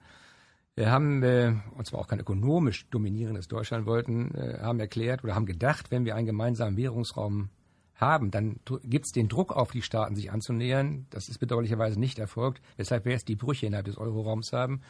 wir 0.76 0.90
haben, 0.90 1.22
äh, 1.22 1.54
und 1.76 1.86
zwar 1.86 2.00
auch 2.00 2.08
kein 2.08 2.20
ökonomisch 2.20 2.88
dominierendes 2.90 3.48
Deutschland 3.48 3.86
wollten, 3.86 4.34
äh, 4.34 4.58
haben 4.60 4.80
erklärt 4.80 5.24
oder 5.24 5.34
haben 5.34 5.46
gedacht, 5.46 5.90
wenn 5.90 6.04
wir 6.04 6.14
einen 6.14 6.26
gemeinsamen 6.26 6.76
Währungsraum 6.76 7.50
haben, 7.96 8.30
dann 8.30 8.60
gibt 8.84 9.06
es 9.06 9.12
den 9.12 9.28
Druck 9.28 9.52
auf 9.52 9.72
die 9.72 9.82
Staaten, 9.82 10.16
sich 10.16 10.30
anzunähern. 10.30 11.06
Das 11.10 11.28
ist 11.28 11.38
bedauerlicherweise 11.38 12.00
nicht 12.00 12.18
erfolgt, 12.18 12.62
weshalb 12.76 13.04
wir 13.04 13.12
jetzt 13.12 13.28
die 13.28 13.36
Brüche 13.36 13.66
innerhalb 13.66 13.86
des 13.86 13.98
Euroraums 13.98 14.52
haben. 14.52 14.80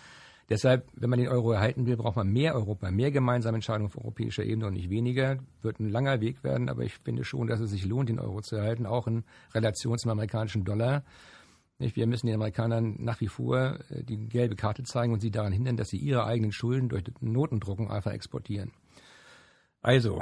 Deshalb, 0.48 0.88
wenn 0.94 1.10
man 1.10 1.20
den 1.20 1.28
Euro 1.28 1.52
erhalten 1.52 1.86
will, 1.86 1.96
braucht 1.96 2.16
man 2.16 2.28
mehr 2.28 2.56
Europa, 2.56 2.90
mehr 2.90 3.12
gemeinsame 3.12 3.56
Entscheidungen 3.56 3.86
auf 3.86 3.96
europäischer 3.96 4.42
Ebene 4.42 4.66
und 4.66 4.74
nicht 4.74 4.90
weniger. 4.90 5.38
Wird 5.62 5.78
ein 5.78 5.88
langer 5.88 6.20
Weg 6.20 6.42
werden, 6.42 6.68
aber 6.68 6.82
ich 6.82 6.94
finde 6.98 7.24
schon, 7.24 7.46
dass 7.46 7.60
es 7.60 7.70
sich 7.70 7.84
lohnt, 7.84 8.08
den 8.08 8.18
Euro 8.18 8.40
zu 8.40 8.56
erhalten, 8.56 8.84
auch 8.84 9.06
in 9.06 9.22
Relation 9.54 9.96
zum 9.96 10.10
amerikanischen 10.10 10.64
Dollar. 10.64 11.04
Wir 11.80 12.06
müssen 12.06 12.26
den 12.26 12.36
Amerikanern 12.36 12.96
nach 12.98 13.20
wie 13.20 13.28
vor 13.28 13.78
äh, 13.88 14.04
die 14.04 14.28
gelbe 14.28 14.54
Karte 14.54 14.82
zeigen 14.82 15.12
und 15.12 15.20
sie 15.20 15.30
daran 15.30 15.52
hindern, 15.52 15.76
dass 15.76 15.88
sie 15.88 15.96
ihre 15.96 16.24
eigenen 16.24 16.52
Schulden 16.52 16.88
durch 16.88 17.04
Notendrucken 17.20 17.90
einfach 17.90 18.12
exportieren. 18.12 18.72
Also, 19.80 20.20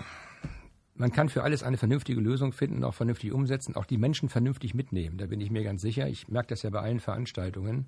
man 0.94 1.10
kann 1.10 1.28
für 1.28 1.42
alles 1.42 1.62
eine 1.62 1.76
vernünftige 1.76 2.20
Lösung 2.20 2.52
finden, 2.52 2.84
auch 2.84 2.94
vernünftig 2.94 3.32
umsetzen, 3.32 3.76
auch 3.76 3.86
die 3.86 3.98
Menschen 3.98 4.28
vernünftig 4.28 4.74
mitnehmen. 4.74 5.18
Da 5.18 5.26
bin 5.26 5.40
ich 5.40 5.50
mir 5.50 5.64
ganz 5.64 5.82
sicher. 5.82 6.08
Ich 6.08 6.28
merke 6.28 6.48
das 6.48 6.62
ja 6.62 6.70
bei 6.70 6.80
allen 6.80 7.00
Veranstaltungen. 7.00 7.86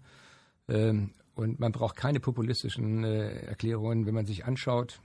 Ähm, 0.68 1.12
und 1.34 1.58
man 1.58 1.72
braucht 1.72 1.96
keine 1.96 2.20
populistischen 2.20 3.04
äh, 3.04 3.46
Erklärungen, 3.46 4.06
wenn 4.06 4.14
man 4.14 4.26
sich 4.26 4.44
anschaut, 4.44 5.00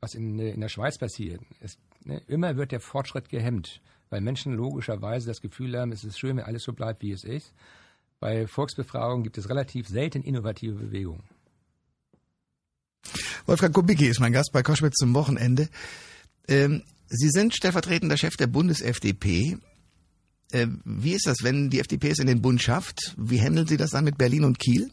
was 0.00 0.14
in, 0.14 0.38
äh, 0.38 0.50
in 0.50 0.60
der 0.60 0.68
Schweiz 0.68 0.98
passiert. 0.98 1.40
Es, 1.60 1.78
ne, 2.04 2.20
immer 2.26 2.56
wird 2.56 2.72
der 2.72 2.80
Fortschritt 2.80 3.28
gehemmt, 3.28 3.80
weil 4.10 4.20
Menschen 4.20 4.54
logischerweise 4.54 5.26
das 5.28 5.40
Gefühl 5.40 5.78
haben, 5.78 5.92
es 5.92 6.04
ist 6.04 6.18
schön, 6.18 6.36
wenn 6.36 6.44
alles 6.44 6.64
so 6.64 6.72
bleibt, 6.72 7.02
wie 7.02 7.12
es 7.12 7.24
ist. 7.24 7.54
Bei 8.20 8.46
Volksbefragungen 8.46 9.22
gibt 9.22 9.38
es 9.38 9.48
relativ 9.48 9.88
selten 9.88 10.22
innovative 10.22 10.74
Bewegungen. 10.74 11.22
Wolfgang 13.46 13.74
Kubicki 13.74 14.06
ist 14.06 14.20
mein 14.20 14.32
Gast 14.32 14.52
bei 14.52 14.62
Koschwitz 14.62 14.96
zum 14.96 15.14
Wochenende. 15.14 15.68
Ähm, 16.48 16.82
Sie 17.10 17.30
sind 17.30 17.54
stellvertretender 17.54 18.18
Chef 18.18 18.36
der 18.36 18.48
Bundes-FDP. 18.48 19.56
Äh, 20.52 20.66
wie 20.84 21.12
ist 21.12 21.26
das, 21.26 21.38
wenn 21.42 21.70
die 21.70 21.80
FDP 21.80 22.10
es 22.10 22.18
in 22.18 22.26
den 22.26 22.42
Bund 22.42 22.60
schafft? 22.60 23.14
Wie 23.16 23.40
handeln 23.40 23.66
Sie 23.66 23.78
das 23.78 23.90
dann 23.90 24.04
mit 24.04 24.18
Berlin 24.18 24.44
und 24.44 24.58
Kiel? 24.58 24.90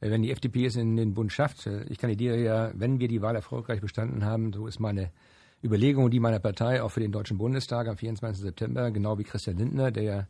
Äh, 0.00 0.10
wenn 0.10 0.22
die 0.22 0.30
FDP 0.30 0.66
es 0.66 0.76
in 0.76 0.96
den 0.96 1.14
Bund 1.14 1.32
schafft, 1.32 1.66
äh, 1.66 1.84
ich 1.84 1.98
kandidiere 1.98 2.38
ja, 2.38 2.72
wenn 2.74 3.00
wir 3.00 3.08
die 3.08 3.22
Wahl 3.22 3.34
erfolgreich 3.34 3.80
bestanden 3.80 4.24
haben, 4.24 4.52
so 4.52 4.66
ist 4.66 4.78
meine 4.78 5.10
Überlegungen, 5.64 6.10
die 6.10 6.20
meiner 6.20 6.38
Partei 6.38 6.82
auch 6.82 6.90
für 6.90 7.00
den 7.00 7.12
Deutschen 7.12 7.38
Bundestag 7.38 7.88
am 7.88 7.96
24. 7.96 8.42
September, 8.42 8.90
genau 8.90 9.18
wie 9.18 9.24
Christian 9.24 9.56
Lindner, 9.56 9.90
der 9.90 10.02
ja 10.02 10.28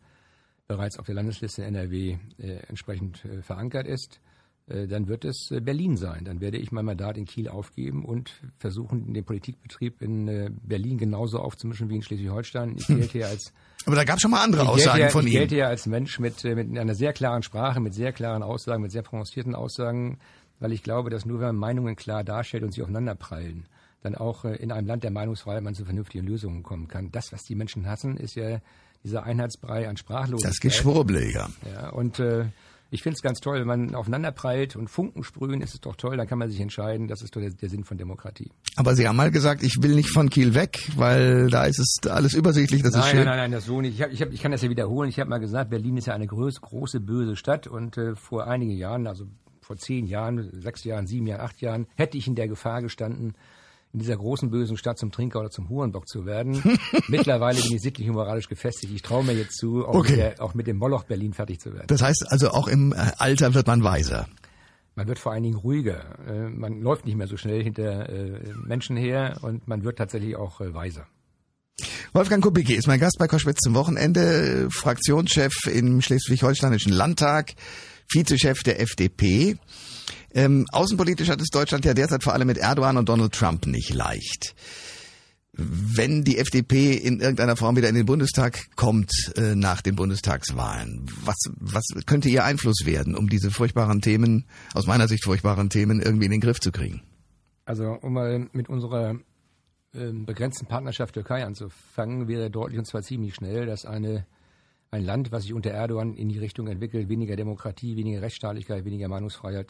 bereits 0.66 0.99
auf 0.99 1.06
der 1.06 1.14
Landesliste 1.14 1.64
NRW 1.64 2.18
äh, 2.38 2.56
entsprechend 2.68 3.25
äh, 3.25 3.42
verankert 3.42 3.87
ist, 3.87 4.20
äh, 4.68 4.88
dann 4.88 5.06
wird 5.06 5.25
es 5.25 5.50
äh, 5.52 5.61
Berlin 5.61 5.96
sein. 5.96 6.25
Dann 6.25 6.40
werde 6.40 6.58
ich 6.58 6.73
mein 6.73 6.85
Mandat 6.85 7.16
in 7.16 7.25
Kiel 7.25 7.49
aufgeben 7.49 8.04
und 8.04 8.32
versuchen, 8.58 9.14
den 9.14 9.25
Politikbetrieb 9.25 10.02
in 10.02 10.26
äh, 10.26 10.50
Berlin 10.50 10.99
genauso 10.99 11.38
aufzumischen 11.38 11.88
wie 11.88 11.96
in 11.96 12.02
Schleswig-Holstein. 12.02 12.76
Ich 12.76 12.87
gelte 12.87 13.18
ja 13.18 13.28
als 13.28 13.52
aber 13.85 13.94
da 13.94 14.02
gab 14.02 14.16
es 14.16 14.23
schon 14.23 14.32
mal 14.32 14.42
andere 14.42 14.68
Aussagen 14.68 15.00
ja, 15.00 15.08
von 15.11 15.23
ihm. 15.23 15.28
Ich 15.28 15.35
gelte 15.35 15.56
ja 15.56 15.68
als 15.68 15.87
Mensch 15.87 16.18
mit, 16.18 16.42
mit 16.42 16.76
einer 16.76 16.96
sehr 16.96 17.12
klaren 17.12 17.44
Sprache, 17.44 17.78
mit 17.78 17.94
sehr 17.94 18.12
klaren 18.12 18.42
Aussagen, 18.42 18.82
mit 18.82 18.90
sehr 18.90 19.02
prononcierten 19.02 19.54
Aussagen, 19.54 20.18
weil 20.58 20.73
ich 20.73 20.82
glaube, 20.82 21.08
dass 21.08 21.25
nur 21.25 21.38
wenn 21.38 21.46
man 21.46 21.56
Meinungen 21.56 21.94
klar 21.94 22.25
darstellt 22.25 22.64
und 22.64 22.73
sie 22.73 22.82
aufeinanderprallen, 22.82 23.66
dann 24.00 24.16
auch 24.16 24.44
in 24.44 24.73
einem 24.73 24.88
Land 24.88 25.04
der 25.04 25.12
Meinungsfreiheit 25.12 25.62
man 25.62 25.75
zu 25.75 25.85
vernünftigen 25.85 26.26
Lösungen 26.26 26.64
kommen 26.64 26.88
kann. 26.88 27.12
Das, 27.12 27.32
was 27.32 27.44
die 27.44 27.54
Menschen 27.54 27.87
hassen, 27.87 28.16
ist 28.16 28.35
ja 28.35 28.58
dieser 29.06 29.25
Einheitsbrei 29.25 29.88
an 29.88 29.96
Sprachlosigkeit. 29.96 30.50
Das 30.50 30.60
Geschwurble, 30.60 31.32
ja. 31.32 31.48
ja 31.72 31.90
und 31.90 32.18
äh, 32.18 32.46
ich 32.90 33.02
finde 33.02 33.14
es 33.16 33.22
ganz 33.22 33.40
toll, 33.40 33.60
wenn 33.60 33.66
man 33.66 33.94
aufeinander 33.94 34.32
prallt 34.32 34.76
und 34.76 34.88
Funken 34.88 35.25
sprühen, 35.25 35.60
ist 35.60 35.75
es 35.75 35.80
doch 35.80 35.96
toll, 35.96 36.16
dann 36.16 36.26
kann 36.26 36.38
man 36.38 36.50
sich 36.50 36.60
entscheiden, 36.60 37.08
das 37.08 37.22
ist 37.22 37.34
doch 37.34 37.40
der, 37.40 37.50
der, 37.50 37.68
Sinn 37.68 37.84
von 37.84 37.98
Demokratie. 37.98 38.50
Aber 38.76 38.94
Sie 38.94 39.08
haben 39.08 39.16
mal 39.16 39.30
gesagt, 39.30 39.62
ich 39.62 39.76
will 39.80 39.94
nicht 39.94 40.10
von 40.10 40.30
Kiel 40.30 40.54
weg, 40.54 40.88
weil 40.96 41.48
da 41.50 41.64
ist 41.64 41.78
es 41.78 42.08
alles 42.08 42.34
übersichtlich, 42.34 42.82
das 42.82 42.92
nein, 42.92 43.02
ist 43.02 43.08
schön. 43.08 43.18
Nein, 43.18 43.26
nein, 43.26 43.38
nein, 43.38 43.52
das 43.52 43.66
so 43.66 43.80
nicht. 43.80 43.94
Ich, 43.94 44.02
hab, 44.02 44.12
ich, 44.12 44.22
hab, 44.22 44.32
ich 44.32 44.42
kann 44.42 44.52
das 44.52 44.62
ja 44.62 44.70
wiederholen. 44.70 45.08
Ich 45.08 45.18
habe 45.18 45.30
mal 45.30 45.38
gesagt, 45.38 45.70
Berlin 45.70 45.96
ist 45.96 46.06
ja 46.06 46.14
eine 46.14 46.26
groß, 46.26 46.60
große, 46.60 47.00
böse 47.00 47.36
Stadt 47.36 47.66
und 47.66 47.96
äh, 47.96 48.14
vor 48.14 48.46
einigen 48.46 48.72
Jahren, 48.72 49.06
also 49.06 49.26
vor 49.60 49.76
zehn 49.76 50.06
Jahren, 50.06 50.48
sechs 50.52 50.84
Jahren, 50.84 51.06
sieben 51.06 51.26
Jahren, 51.26 51.40
acht 51.40 51.60
Jahren, 51.60 51.86
hätte 51.96 52.16
ich 52.18 52.28
in 52.28 52.36
der 52.36 52.46
Gefahr 52.46 52.82
gestanden, 52.82 53.34
in 53.96 54.00
dieser 54.00 54.18
großen 54.18 54.50
bösen 54.50 54.76
Stadt 54.76 54.98
zum 54.98 55.10
Trinker 55.10 55.40
oder 55.40 55.50
zum 55.50 55.70
Hurenbock 55.70 56.06
zu 56.06 56.26
werden. 56.26 56.62
Mittlerweile 57.08 57.62
bin 57.62 57.76
ich 57.76 57.80
sittlich 57.80 58.06
und 58.06 58.14
moralisch 58.14 58.46
gefestigt. 58.46 58.92
Ich 58.92 59.00
traue 59.00 59.24
mir 59.24 59.32
jetzt 59.32 59.56
zu, 59.56 59.86
auch, 59.86 59.94
okay. 59.94 60.10
mit 60.10 60.20
der, 60.20 60.42
auch 60.42 60.52
mit 60.52 60.66
dem 60.66 60.76
Moloch 60.76 61.04
Berlin 61.04 61.32
fertig 61.32 61.60
zu 61.60 61.72
werden. 61.72 61.86
Das 61.86 62.02
heißt 62.02 62.26
also 62.28 62.50
auch 62.50 62.68
im 62.68 62.92
äh, 62.92 62.96
Alter 63.16 63.54
wird 63.54 63.66
man 63.66 63.82
weiser. 63.82 64.28
Man 64.96 65.08
wird 65.08 65.18
vor 65.18 65.32
allen 65.32 65.44
Dingen 65.44 65.56
ruhiger. 65.56 66.18
Äh, 66.28 66.50
man 66.50 66.82
läuft 66.82 67.06
nicht 67.06 67.16
mehr 67.16 67.26
so 67.26 67.38
schnell 67.38 67.62
hinter 67.62 68.10
äh, 68.10 68.52
Menschen 68.66 68.98
her 68.98 69.38
und 69.40 69.66
man 69.66 69.82
wird 69.82 69.96
tatsächlich 69.96 70.36
auch 70.36 70.60
weiser. 70.60 71.06
Wolfgang 72.12 72.44
Kubicki 72.44 72.74
ist 72.74 72.88
mein 72.88 73.00
Gast 73.00 73.16
bei 73.18 73.28
Koschwitz 73.28 73.60
zum 73.60 73.74
Wochenende, 73.74 74.68
Fraktionschef 74.70 75.54
im 75.72 76.02
Schleswig-Holsteinischen 76.02 76.92
Landtag, 76.92 77.54
Vizechef 78.08 78.62
der 78.62 78.80
FDP. 78.80 79.56
Ähm, 80.34 80.66
außenpolitisch 80.70 81.28
hat 81.28 81.40
es 81.40 81.48
Deutschland 81.48 81.84
ja 81.84 81.94
derzeit 81.94 82.22
vor 82.22 82.34
allem 82.34 82.46
mit 82.46 82.58
Erdogan 82.58 82.96
und 82.96 83.08
Donald 83.08 83.32
Trump 83.32 83.66
nicht 83.66 83.94
leicht. 83.94 84.54
Wenn 85.52 86.22
die 86.22 86.36
FDP 86.36 86.92
in 86.92 87.20
irgendeiner 87.20 87.56
Form 87.56 87.76
wieder 87.76 87.88
in 87.88 87.94
den 87.94 88.04
Bundestag 88.04 88.66
kommt 88.76 89.10
äh, 89.36 89.54
nach 89.54 89.80
den 89.80 89.96
Bundestagswahlen, 89.96 91.06
was, 91.25 91.36
was 91.58 91.84
könnte 92.04 92.28
ihr 92.28 92.44
Einfluss 92.44 92.84
werden, 92.84 93.16
um 93.16 93.30
diese 93.30 93.50
furchtbaren 93.50 94.02
Themen, 94.02 94.44
aus 94.75 94.86
meiner 94.86 95.08
Sicht 95.08 95.25
furchtbaren 95.25 95.70
Themen, 95.70 96.02
irgendwie 96.02 96.26
in 96.26 96.32
den 96.32 96.42
Griff 96.42 96.60
zu 96.60 96.72
kriegen? 96.72 97.02
Also 97.64 97.96
um 98.02 98.12
mal 98.12 98.46
mit 98.52 98.68
unserer 98.68 99.14
äh, 99.94 100.12
begrenzten 100.12 100.66
Partnerschaft 100.66 101.14
Türkei 101.14 101.42
anzufangen, 101.42 102.28
wäre 102.28 102.50
deutlich 102.50 102.78
und 102.78 102.84
zwar 102.84 103.00
ziemlich 103.00 103.34
schnell, 103.34 103.64
dass 103.64 103.86
eine 103.86 104.26
ein 104.90 105.05
Land, 105.05 105.33
was 105.33 105.43
sich 105.43 105.55
unter 105.55 105.71
Erdogan 105.71 106.14
in 106.14 106.28
die 106.28 106.38
Richtung 106.38 106.69
entwickelt, 106.69 107.09
weniger 107.09 107.37
Demokratie, 107.37 107.97
weniger 107.97 108.23
Rechtsstaatlichkeit, 108.23 108.85
weniger 108.85 109.09
Meinungsfreiheit, 109.09 109.69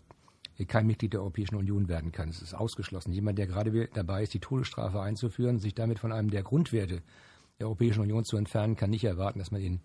kein 0.69 0.87
Mitglied 0.87 1.13
der 1.13 1.21
Europäischen 1.21 1.57
Union 1.57 1.89
werden 1.89 2.13
kann. 2.13 2.31
Es 2.31 2.41
ist 2.41 2.55
ausgeschlossen. 2.55 3.13
Jemand, 3.13 3.39
der 3.39 3.47
gerade 3.47 3.89
dabei 3.93 4.23
ist, 4.23 4.33
die 4.33 4.41
Todesstrafe 4.41 5.01
einzuführen, 5.01 5.59
sich 5.59 5.75
damit 5.75 5.99
von 5.99 6.13
einem 6.13 6.31
der 6.31 6.43
Grundwerte 6.43 7.03
der 7.59 7.67
Europäischen 7.67 8.01
Union 8.01 8.25
zu 8.25 8.37
entfernen, 8.37 8.77
kann 8.77 8.91
nicht 8.91 9.05
erwarten, 9.05 9.39
dass 9.39 9.51
man 9.51 9.61
ihn 9.61 9.81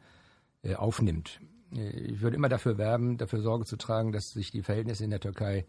äh, 0.64 0.76
aufnimmt. 0.76 1.42
Äh, 1.76 1.90
ich 1.90 2.22
würde 2.22 2.38
immer 2.38 2.50
dafür 2.50 2.78
werben, 2.78 3.18
dafür 3.18 3.42
Sorge 3.42 3.66
zu 3.66 3.76
tragen, 3.76 4.12
dass 4.14 4.30
sich 4.32 4.52
die 4.52 4.62
Verhältnisse 4.62 5.04
in 5.04 5.10
der 5.10 5.20
Türkei 5.20 5.66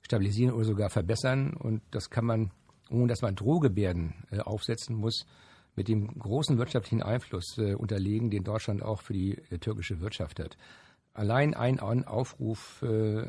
stabilisieren 0.00 0.54
oder 0.54 0.64
sogar 0.64 0.90
verbessern. 0.90 1.52
Und 1.54 1.82
das 1.90 2.08
kann 2.08 2.24
man, 2.24 2.50
ohne 2.90 3.08
dass 3.08 3.22
man 3.22 3.34
Drohgebärden 3.34 4.14
äh, 4.30 4.38
aufsetzen 4.38 4.96
muss, 4.96 5.26
mit 5.76 5.88
dem 5.88 6.18
großen 6.18 6.58
wirtschaftlichen 6.58 7.02
Einfluss 7.02 7.58
unterlegen, 7.58 8.30
den 8.30 8.44
Deutschland 8.44 8.82
auch 8.82 9.02
für 9.02 9.12
die 9.12 9.36
türkische 9.60 10.00
Wirtschaft 10.00 10.40
hat. 10.40 10.56
Allein 11.16 11.54
ein 11.54 12.04
Aufruf 12.04 12.82
äh, 12.82 13.26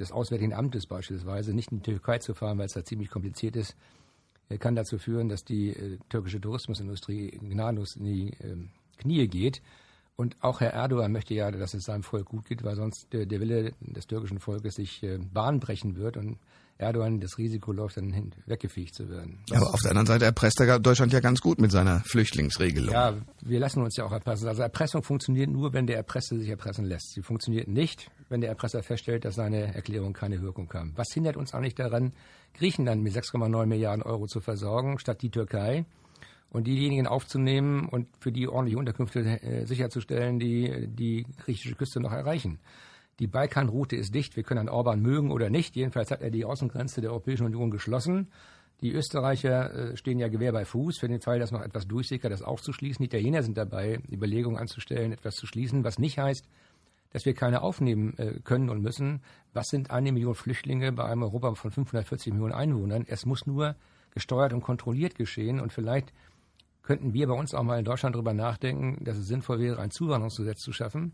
des 0.00 0.10
Auswärtigen 0.10 0.52
Amtes 0.52 0.86
beispielsweise, 0.86 1.54
nicht 1.54 1.70
in 1.70 1.78
die 1.78 1.92
Türkei 1.92 2.18
zu 2.18 2.34
fahren, 2.34 2.58
weil 2.58 2.66
es 2.66 2.72
da 2.72 2.84
ziemlich 2.84 3.08
kompliziert 3.08 3.54
ist, 3.54 3.76
äh, 4.48 4.58
kann 4.58 4.74
dazu 4.74 4.98
führen, 4.98 5.28
dass 5.28 5.44
die 5.44 5.70
äh, 5.70 5.98
türkische 6.08 6.40
Tourismusindustrie 6.40 7.38
gnadenlos 7.40 7.94
in 7.94 8.04
die 8.04 8.36
ähm, 8.42 8.70
Knie 8.98 9.28
geht. 9.28 9.62
Und 10.16 10.36
auch 10.42 10.60
Herr 10.60 10.72
Erdogan 10.72 11.12
möchte 11.12 11.34
ja, 11.34 11.52
dass 11.52 11.74
es 11.74 11.84
seinem 11.84 12.02
Volk 12.02 12.26
gut 12.26 12.46
geht, 12.46 12.64
weil 12.64 12.74
sonst 12.74 13.12
der, 13.12 13.26
der 13.26 13.38
Wille 13.38 13.74
des 13.80 14.08
türkischen 14.08 14.40
Volkes 14.40 14.74
sich 14.74 15.00
äh, 15.04 15.18
Bahn 15.18 15.60
brechen 15.60 15.94
wird 15.94 16.16
und 16.16 16.38
Erdogan 16.78 17.20
das 17.20 17.38
Risiko 17.38 17.72
läuft, 17.72 17.96
dann 17.96 18.32
weggefegt 18.46 18.94
zu 18.94 19.08
werden. 19.08 19.38
Was 19.48 19.62
Aber 19.62 19.74
auf 19.74 19.80
der 19.80 19.90
anderen 19.90 20.06
Seite 20.06 20.24
erpresst 20.24 20.60
er 20.60 20.80
Deutschland 20.80 21.12
ja 21.12 21.20
ganz 21.20 21.40
gut 21.40 21.60
mit 21.60 21.70
seiner 21.70 22.00
Flüchtlingsregelung. 22.00 22.92
Ja, 22.92 23.14
wir 23.42 23.60
lassen 23.60 23.82
uns 23.82 23.96
ja 23.96 24.04
auch 24.04 24.12
erpressen. 24.12 24.48
Also 24.48 24.62
Erpressung 24.62 25.02
funktioniert 25.02 25.50
nur, 25.50 25.72
wenn 25.72 25.86
der 25.86 25.96
Erpresste 25.96 26.38
sich 26.38 26.48
erpressen 26.48 26.84
lässt. 26.84 27.12
Sie 27.12 27.22
funktioniert 27.22 27.68
nicht, 27.68 28.10
wenn 28.28 28.40
der 28.40 28.50
Erpresser 28.50 28.82
feststellt, 28.82 29.24
dass 29.24 29.36
seine 29.36 29.74
Erklärung 29.74 30.12
keine 30.12 30.42
Wirkung 30.42 30.68
kam. 30.68 30.92
Was 30.96 31.12
hindert 31.12 31.36
uns 31.36 31.54
eigentlich 31.54 31.76
daran, 31.76 32.12
Griechenland 32.54 33.02
mit 33.02 33.14
6,9 33.14 33.66
Milliarden 33.66 34.02
Euro 34.02 34.26
zu 34.26 34.40
versorgen, 34.40 34.98
statt 34.98 35.22
die 35.22 35.30
Türkei? 35.30 35.84
und 36.54 36.68
diejenigen 36.68 37.08
aufzunehmen 37.08 37.88
und 37.88 38.06
für 38.20 38.30
die 38.30 38.46
ordentliche 38.46 38.78
Unterkünfte 38.78 39.42
äh, 39.42 39.66
sicherzustellen, 39.66 40.38
die 40.38 40.86
die 40.86 41.26
griechische 41.44 41.74
Küste 41.74 41.98
noch 41.98 42.12
erreichen. 42.12 42.60
Die 43.18 43.26
Balkanroute 43.26 43.96
ist 43.96 44.14
dicht. 44.14 44.36
Wir 44.36 44.42
können 44.42 44.60
an 44.60 44.68
Orban 44.68 45.00
mögen 45.00 45.30
oder 45.30 45.50
nicht. 45.50 45.76
Jedenfalls 45.76 46.10
hat 46.10 46.22
er 46.22 46.30
die 46.30 46.44
Außengrenze 46.44 47.00
der 47.00 47.10
Europäischen 47.10 47.46
Union 47.46 47.70
geschlossen. 47.70 48.30
Die 48.80 48.92
Österreicher 48.92 49.72
äh, 49.72 49.96
stehen 49.96 50.18
ja 50.18 50.28
Gewehr 50.28 50.52
bei 50.52 50.64
Fuß 50.64 50.98
für 50.98 51.08
den 51.08 51.20
Fall, 51.20 51.38
dass 51.38 51.52
noch 51.52 51.62
etwas 51.62 51.86
durchsickert, 51.86 52.32
das 52.32 52.42
auch 52.42 52.60
zu 52.60 52.72
schließen. 52.72 53.02
Die 53.02 53.06
Italiener 53.06 53.42
sind 53.42 53.56
dabei, 53.56 54.00
Überlegungen 54.10 54.58
anzustellen, 54.58 55.12
etwas 55.12 55.36
zu 55.36 55.46
schließen, 55.46 55.84
was 55.84 55.98
nicht 55.98 56.18
heißt, 56.18 56.44
dass 57.10 57.24
wir 57.24 57.34
keine 57.34 57.62
aufnehmen 57.62 58.18
äh, 58.18 58.40
können 58.42 58.68
und 58.68 58.82
müssen. 58.82 59.22
Was 59.52 59.68
sind 59.68 59.90
eine 59.90 60.10
Million 60.10 60.34
Flüchtlinge 60.34 60.90
bei 60.92 61.04
einem 61.04 61.22
Europa 61.22 61.54
von 61.54 61.70
540 61.70 62.32
Millionen 62.32 62.52
Einwohnern? 62.52 63.04
Es 63.06 63.24
muss 63.24 63.46
nur 63.46 63.76
gesteuert 64.10 64.52
und 64.52 64.62
kontrolliert 64.62 65.14
geschehen. 65.14 65.60
Und 65.60 65.72
vielleicht 65.72 66.12
könnten 66.82 67.14
wir 67.14 67.28
bei 67.28 67.34
uns 67.34 67.54
auch 67.54 67.62
mal 67.62 67.78
in 67.78 67.84
Deutschland 67.84 68.16
darüber 68.16 68.34
nachdenken, 68.34 69.02
dass 69.04 69.16
es 69.16 69.28
sinnvoll 69.28 69.60
wäre, 69.60 69.80
ein 69.80 69.92
Zuwanderungsgesetz 69.92 70.60
zu 70.60 70.72
schaffen, 70.72 71.12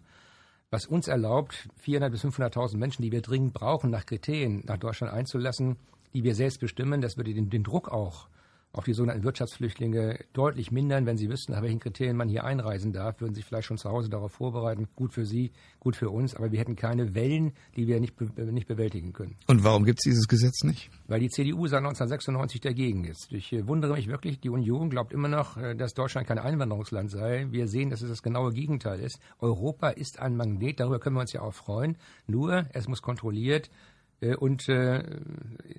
was 0.70 0.86
uns 0.86 1.08
erlaubt, 1.08 1.68
400.000 1.84 2.10
bis 2.10 2.24
500.000 2.24 2.76
Menschen, 2.76 3.02
die 3.02 3.12
wir 3.12 3.22
dringend 3.22 3.54
brauchen, 3.54 3.90
nach 3.90 4.06
Kriterien 4.06 4.62
nach 4.66 4.78
Deutschland 4.78 5.12
einzulassen, 5.12 5.76
die 6.14 6.22
wir 6.22 6.34
selbst 6.34 6.60
bestimmen. 6.60 7.00
Das 7.00 7.16
würde 7.16 7.34
den, 7.34 7.50
den 7.50 7.64
Druck 7.64 7.88
auch 7.88 8.28
auf 8.72 8.84
die 8.84 8.92
sogenannten 8.92 9.24
Wirtschaftsflüchtlinge 9.24 10.18
deutlich 10.32 10.70
mindern. 10.70 11.06
Wenn 11.06 11.16
sie 11.16 11.28
wüssten, 11.28 11.52
nach 11.52 11.62
welchen 11.62 11.80
Kriterien 11.80 12.16
man 12.16 12.28
hier 12.28 12.44
einreisen 12.44 12.92
darf, 12.92 13.20
würden 13.20 13.34
sie 13.34 13.40
sich 13.40 13.46
vielleicht 13.46 13.66
schon 13.66 13.78
zu 13.78 13.90
Hause 13.90 14.08
darauf 14.08 14.32
vorbereiten. 14.32 14.88
Gut 14.94 15.12
für 15.12 15.26
sie, 15.26 15.52
gut 15.80 15.96
für 15.96 16.10
uns, 16.10 16.34
aber 16.34 16.52
wir 16.52 16.60
hätten 16.60 16.76
keine 16.76 17.14
Wellen, 17.14 17.52
die 17.76 17.86
wir 17.86 17.98
nicht, 18.00 18.14
nicht 18.36 18.68
bewältigen 18.68 19.12
können. 19.12 19.36
Und 19.48 19.64
warum 19.64 19.84
gibt 19.84 19.98
es 20.00 20.04
dieses 20.04 20.28
Gesetz 20.28 20.62
nicht? 20.62 20.90
Weil 21.08 21.20
die 21.20 21.28
CDU 21.28 21.66
seit 21.66 21.78
1996 21.78 22.60
dagegen 22.60 23.04
ist. 23.04 23.32
Ich 23.32 23.52
äh, 23.52 23.66
wundere 23.66 23.94
mich 23.94 24.08
wirklich, 24.08 24.40
die 24.40 24.50
Union 24.50 24.90
glaubt 24.90 25.12
immer 25.12 25.28
noch, 25.28 25.56
äh, 25.56 25.74
dass 25.74 25.94
Deutschland 25.94 26.28
kein 26.28 26.38
Einwanderungsland 26.38 27.10
sei. 27.10 27.46
Wir 27.50 27.66
sehen, 27.66 27.90
dass 27.90 28.02
es 28.02 28.08
das 28.08 28.22
genaue 28.22 28.52
Gegenteil 28.52 29.00
ist. 29.00 29.18
Europa 29.40 29.88
ist 29.88 30.20
ein 30.20 30.36
Magnet, 30.36 30.80
darüber 30.80 31.00
können 31.00 31.16
wir 31.16 31.20
uns 31.20 31.32
ja 31.32 31.42
auch 31.42 31.54
freuen. 31.54 31.96
Nur, 32.26 32.66
es 32.72 32.86
muss 32.86 33.02
kontrolliert 33.02 33.68
äh, 33.68 33.90
und 34.38 34.68
äh, 34.68 35.02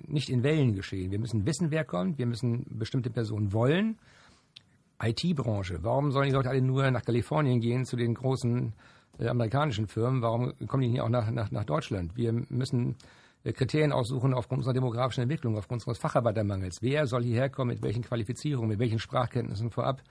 nicht 0.06 0.28
in 0.28 0.42
Wellen 0.42 0.74
geschehen. 0.74 1.10
Wir 1.10 1.18
müssen 1.18 1.46
wissen, 1.46 1.70
wer 1.70 1.84
kommt. 1.84 2.18
Wir 2.18 2.26
müssen 2.26 2.66
bestimmte 2.70 3.10
Personen 3.10 3.52
wollen. 3.52 3.98
IT-Branche. 5.00 5.78
Warum 5.82 6.12
sollen 6.12 6.28
die 6.28 6.34
Leute 6.34 6.50
alle 6.50 6.62
nur 6.62 6.90
nach 6.90 7.02
Kalifornien 7.02 7.60
gehen 7.60 7.84
zu 7.84 7.96
den 7.96 8.14
großen 8.14 8.72
äh, 9.18 9.28
amerikanischen 9.28 9.88
Firmen? 9.88 10.22
Warum 10.22 10.52
kommen 10.66 10.82
die 10.82 10.90
nicht 10.90 11.00
auch 11.00 11.08
nach, 11.08 11.30
nach, 11.30 11.50
nach 11.50 11.64
Deutschland? 11.64 12.16
Wir 12.16 12.32
müssen 12.32 12.96
äh, 13.44 13.52
Kriterien 13.52 13.92
aussuchen 13.92 14.34
aufgrund 14.34 14.60
unserer 14.60 14.74
demografischen 14.74 15.22
Entwicklung, 15.22 15.56
aufgrund 15.56 15.82
unseres 15.82 15.98
Facharbeitermangels. 15.98 16.82
Wer 16.82 17.06
soll 17.06 17.24
hierher 17.24 17.50
kommen, 17.50 17.70
mit 17.70 17.82
welchen 17.82 18.02
Qualifizierungen, 18.02 18.70
mit 18.70 18.78
welchen 18.78 18.98
Sprachkenntnissen 18.98 19.70
vorab? 19.70 20.02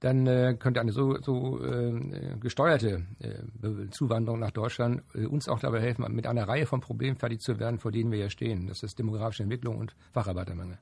Dann 0.00 0.26
äh, 0.26 0.56
könnte 0.58 0.80
eine 0.80 0.92
so, 0.92 1.20
so 1.20 1.62
äh, 1.62 1.92
gesteuerte 2.40 3.02
äh, 3.20 3.90
Zuwanderung 3.90 4.40
nach 4.40 4.50
Deutschland 4.50 5.02
äh, 5.14 5.26
uns 5.26 5.48
auch 5.48 5.60
dabei 5.60 5.80
helfen, 5.80 6.04
mit 6.14 6.26
einer 6.26 6.48
Reihe 6.48 6.66
von 6.66 6.80
Problemen 6.80 7.16
fertig 7.16 7.40
zu 7.40 7.58
werden, 7.58 7.78
vor 7.78 7.92
denen 7.92 8.10
wir 8.10 8.18
ja 8.18 8.30
stehen. 8.30 8.66
Das 8.66 8.82
ist 8.82 8.98
demografische 8.98 9.42
Entwicklung 9.42 9.76
und 9.76 9.94
Facharbeitermangel. 10.12 10.78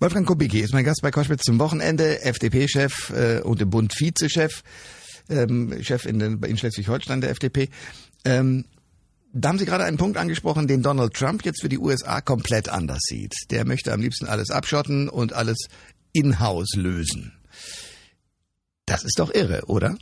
Wolfgang 0.00 0.26
Kubicki 0.26 0.60
ist 0.60 0.72
mein 0.72 0.84
Gast 0.84 1.02
bei 1.02 1.10
Koschwitz 1.10 1.42
zum 1.42 1.58
Wochenende, 1.58 2.22
FDP-Chef 2.22 3.10
äh, 3.10 3.40
und 3.40 3.60
im 3.60 3.70
Bund 3.70 3.92
Vizechef, 3.98 4.62
ähm, 5.28 5.82
Chef 5.82 6.06
in, 6.06 6.20
den, 6.20 6.42
in 6.42 6.56
Schleswig-Holstein 6.56 7.20
der 7.20 7.30
FDP. 7.30 7.68
Ähm, 8.24 8.64
da 9.32 9.50
haben 9.50 9.58
Sie 9.58 9.66
gerade 9.66 9.84
einen 9.84 9.98
Punkt 9.98 10.16
angesprochen, 10.16 10.68
den 10.68 10.82
Donald 10.82 11.12
Trump 11.12 11.44
jetzt 11.44 11.60
für 11.60 11.68
die 11.68 11.78
USA 11.78 12.20
komplett 12.20 12.68
anders 12.68 13.00
sieht. 13.02 13.34
Der 13.50 13.66
möchte 13.66 13.92
am 13.92 14.00
liebsten 14.00 14.26
alles 14.26 14.50
abschotten 14.50 15.08
und 15.08 15.32
alles 15.32 15.58
in-house 16.12 16.74
lösen. 16.76 17.32
Das 18.88 19.04
ist 19.04 19.18
doch 19.18 19.32
irre, 19.34 19.62
oder? 19.66 19.96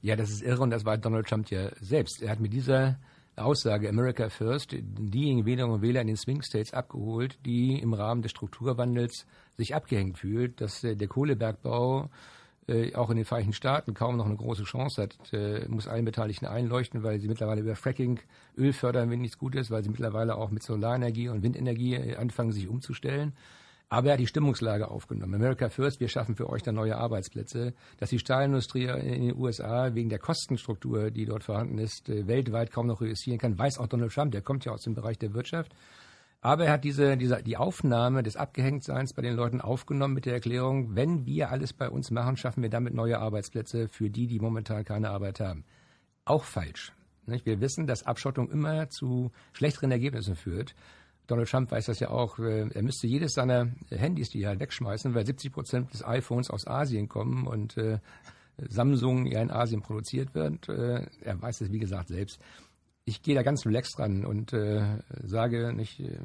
Ja, 0.00 0.16
das 0.16 0.30
ist 0.30 0.42
irre 0.42 0.60
und 0.62 0.70
das 0.70 0.84
war 0.84 0.98
Donald 0.98 1.28
Trump 1.28 1.48
ja 1.50 1.70
selbst. 1.80 2.20
Er 2.20 2.30
hat 2.30 2.40
mit 2.40 2.52
dieser 2.52 2.98
Aussage 3.36 3.88
America 3.88 4.28
First 4.28 4.72
diejenigen 4.72 5.46
Wählerinnen 5.46 5.76
und 5.76 5.82
Wähler 5.82 6.00
in 6.00 6.08
den 6.08 6.16
Swing 6.16 6.42
States 6.42 6.74
abgeholt, 6.74 7.38
die 7.46 7.78
im 7.78 7.94
Rahmen 7.94 8.20
des 8.22 8.32
Strukturwandels 8.32 9.24
sich 9.56 9.74
abgehängt 9.76 10.18
fühlt, 10.18 10.60
dass 10.60 10.82
äh, 10.82 10.96
der 10.96 11.06
Kohlebergbau 11.06 12.10
äh, 12.66 12.92
auch 12.96 13.10
in 13.10 13.16
den 13.16 13.24
Vereinigten 13.24 13.52
Staaten 13.52 13.94
kaum 13.94 14.16
noch 14.16 14.26
eine 14.26 14.36
große 14.36 14.64
Chance 14.64 15.02
hat, 15.02 15.32
äh, 15.32 15.66
muss 15.68 15.86
allen 15.86 16.04
Beteiligten 16.04 16.46
einleuchten, 16.46 17.04
weil 17.04 17.20
sie 17.20 17.28
mittlerweile 17.28 17.60
über 17.60 17.76
Fracking 17.76 18.18
Öl 18.58 18.72
fördern, 18.72 19.10
wenn 19.10 19.20
nichts 19.20 19.38
gut 19.38 19.54
ist, 19.54 19.70
weil 19.70 19.84
sie 19.84 19.90
mittlerweile 19.90 20.34
auch 20.34 20.50
mit 20.50 20.64
Solarenergie 20.64 21.28
und 21.28 21.44
Windenergie 21.44 22.16
anfangen, 22.16 22.50
sich 22.50 22.66
umzustellen. 22.66 23.32
Aber 23.92 24.06
er 24.06 24.12
hat 24.14 24.20
die 24.20 24.26
Stimmungslage 24.26 24.90
aufgenommen. 24.90 25.34
America 25.34 25.68
First, 25.68 26.00
wir 26.00 26.08
schaffen 26.08 26.34
für 26.34 26.48
euch 26.48 26.62
dann 26.62 26.76
neue 26.76 26.96
Arbeitsplätze. 26.96 27.74
Dass 27.98 28.08
die 28.08 28.18
Stahlindustrie 28.18 28.86
in 28.86 29.26
den 29.28 29.36
USA 29.36 29.94
wegen 29.94 30.08
der 30.08 30.18
Kostenstruktur, 30.18 31.10
die 31.10 31.26
dort 31.26 31.44
vorhanden 31.44 31.76
ist, 31.76 32.08
äh, 32.08 32.26
weltweit 32.26 32.70
kaum 32.70 32.86
noch 32.86 33.02
reüssieren 33.02 33.38
kann, 33.38 33.58
weiß 33.58 33.76
auch 33.76 33.88
Donald 33.88 34.10
Trump. 34.10 34.32
Der 34.32 34.40
kommt 34.40 34.64
ja 34.64 34.72
aus 34.72 34.80
dem 34.80 34.94
Bereich 34.94 35.18
der 35.18 35.34
Wirtschaft. 35.34 35.74
Aber 36.40 36.64
er 36.64 36.72
hat 36.72 36.84
diese, 36.84 37.18
diese, 37.18 37.42
die 37.42 37.58
Aufnahme 37.58 38.22
des 38.22 38.36
Abgehängtseins 38.36 39.12
bei 39.12 39.20
den 39.20 39.36
Leuten 39.36 39.60
aufgenommen 39.60 40.14
mit 40.14 40.24
der 40.24 40.32
Erklärung, 40.32 40.96
wenn 40.96 41.26
wir 41.26 41.50
alles 41.50 41.74
bei 41.74 41.90
uns 41.90 42.10
machen, 42.10 42.38
schaffen 42.38 42.62
wir 42.62 42.70
damit 42.70 42.94
neue 42.94 43.18
Arbeitsplätze 43.18 43.88
für 43.88 44.08
die, 44.08 44.26
die 44.26 44.40
momentan 44.40 44.86
keine 44.86 45.10
Arbeit 45.10 45.38
haben. 45.38 45.66
Auch 46.24 46.44
falsch. 46.44 46.94
Wir 47.26 47.60
wissen, 47.60 47.86
dass 47.86 48.06
Abschottung 48.06 48.50
immer 48.50 48.88
zu 48.88 49.32
schlechteren 49.52 49.90
Ergebnissen 49.92 50.34
führt. 50.34 50.74
Donald 51.26 51.48
Trump 51.48 51.70
weiß 51.70 51.86
das 51.86 52.00
ja 52.00 52.10
auch. 52.10 52.38
Äh, 52.38 52.68
er 52.68 52.82
müsste 52.82 53.06
jedes 53.06 53.34
seiner 53.34 53.70
Handys, 53.90 54.30
die 54.30 54.42
er 54.42 54.50
halt 54.50 54.60
wegschmeißen, 54.60 55.14
weil 55.14 55.24
70 55.24 55.52
Prozent 55.52 55.92
des 55.92 56.04
iPhones 56.04 56.50
aus 56.50 56.66
Asien 56.66 57.08
kommen 57.08 57.46
und 57.46 57.76
äh, 57.76 57.98
Samsung 58.58 59.26
ja 59.26 59.40
in 59.40 59.50
Asien 59.50 59.82
produziert 59.82 60.34
wird. 60.34 60.68
Äh, 60.68 61.06
er 61.22 61.40
weiß 61.40 61.60
es, 61.62 61.72
wie 61.72 61.78
gesagt, 61.78 62.08
selbst. 62.08 62.40
Ich 63.04 63.22
gehe 63.22 63.34
da 63.34 63.42
ganz 63.42 63.66
relaxed 63.66 63.98
ran 63.98 64.24
und 64.24 64.52
äh, 64.52 64.98
sage 65.22 65.72
nicht, 65.72 66.00
äh, 66.00 66.18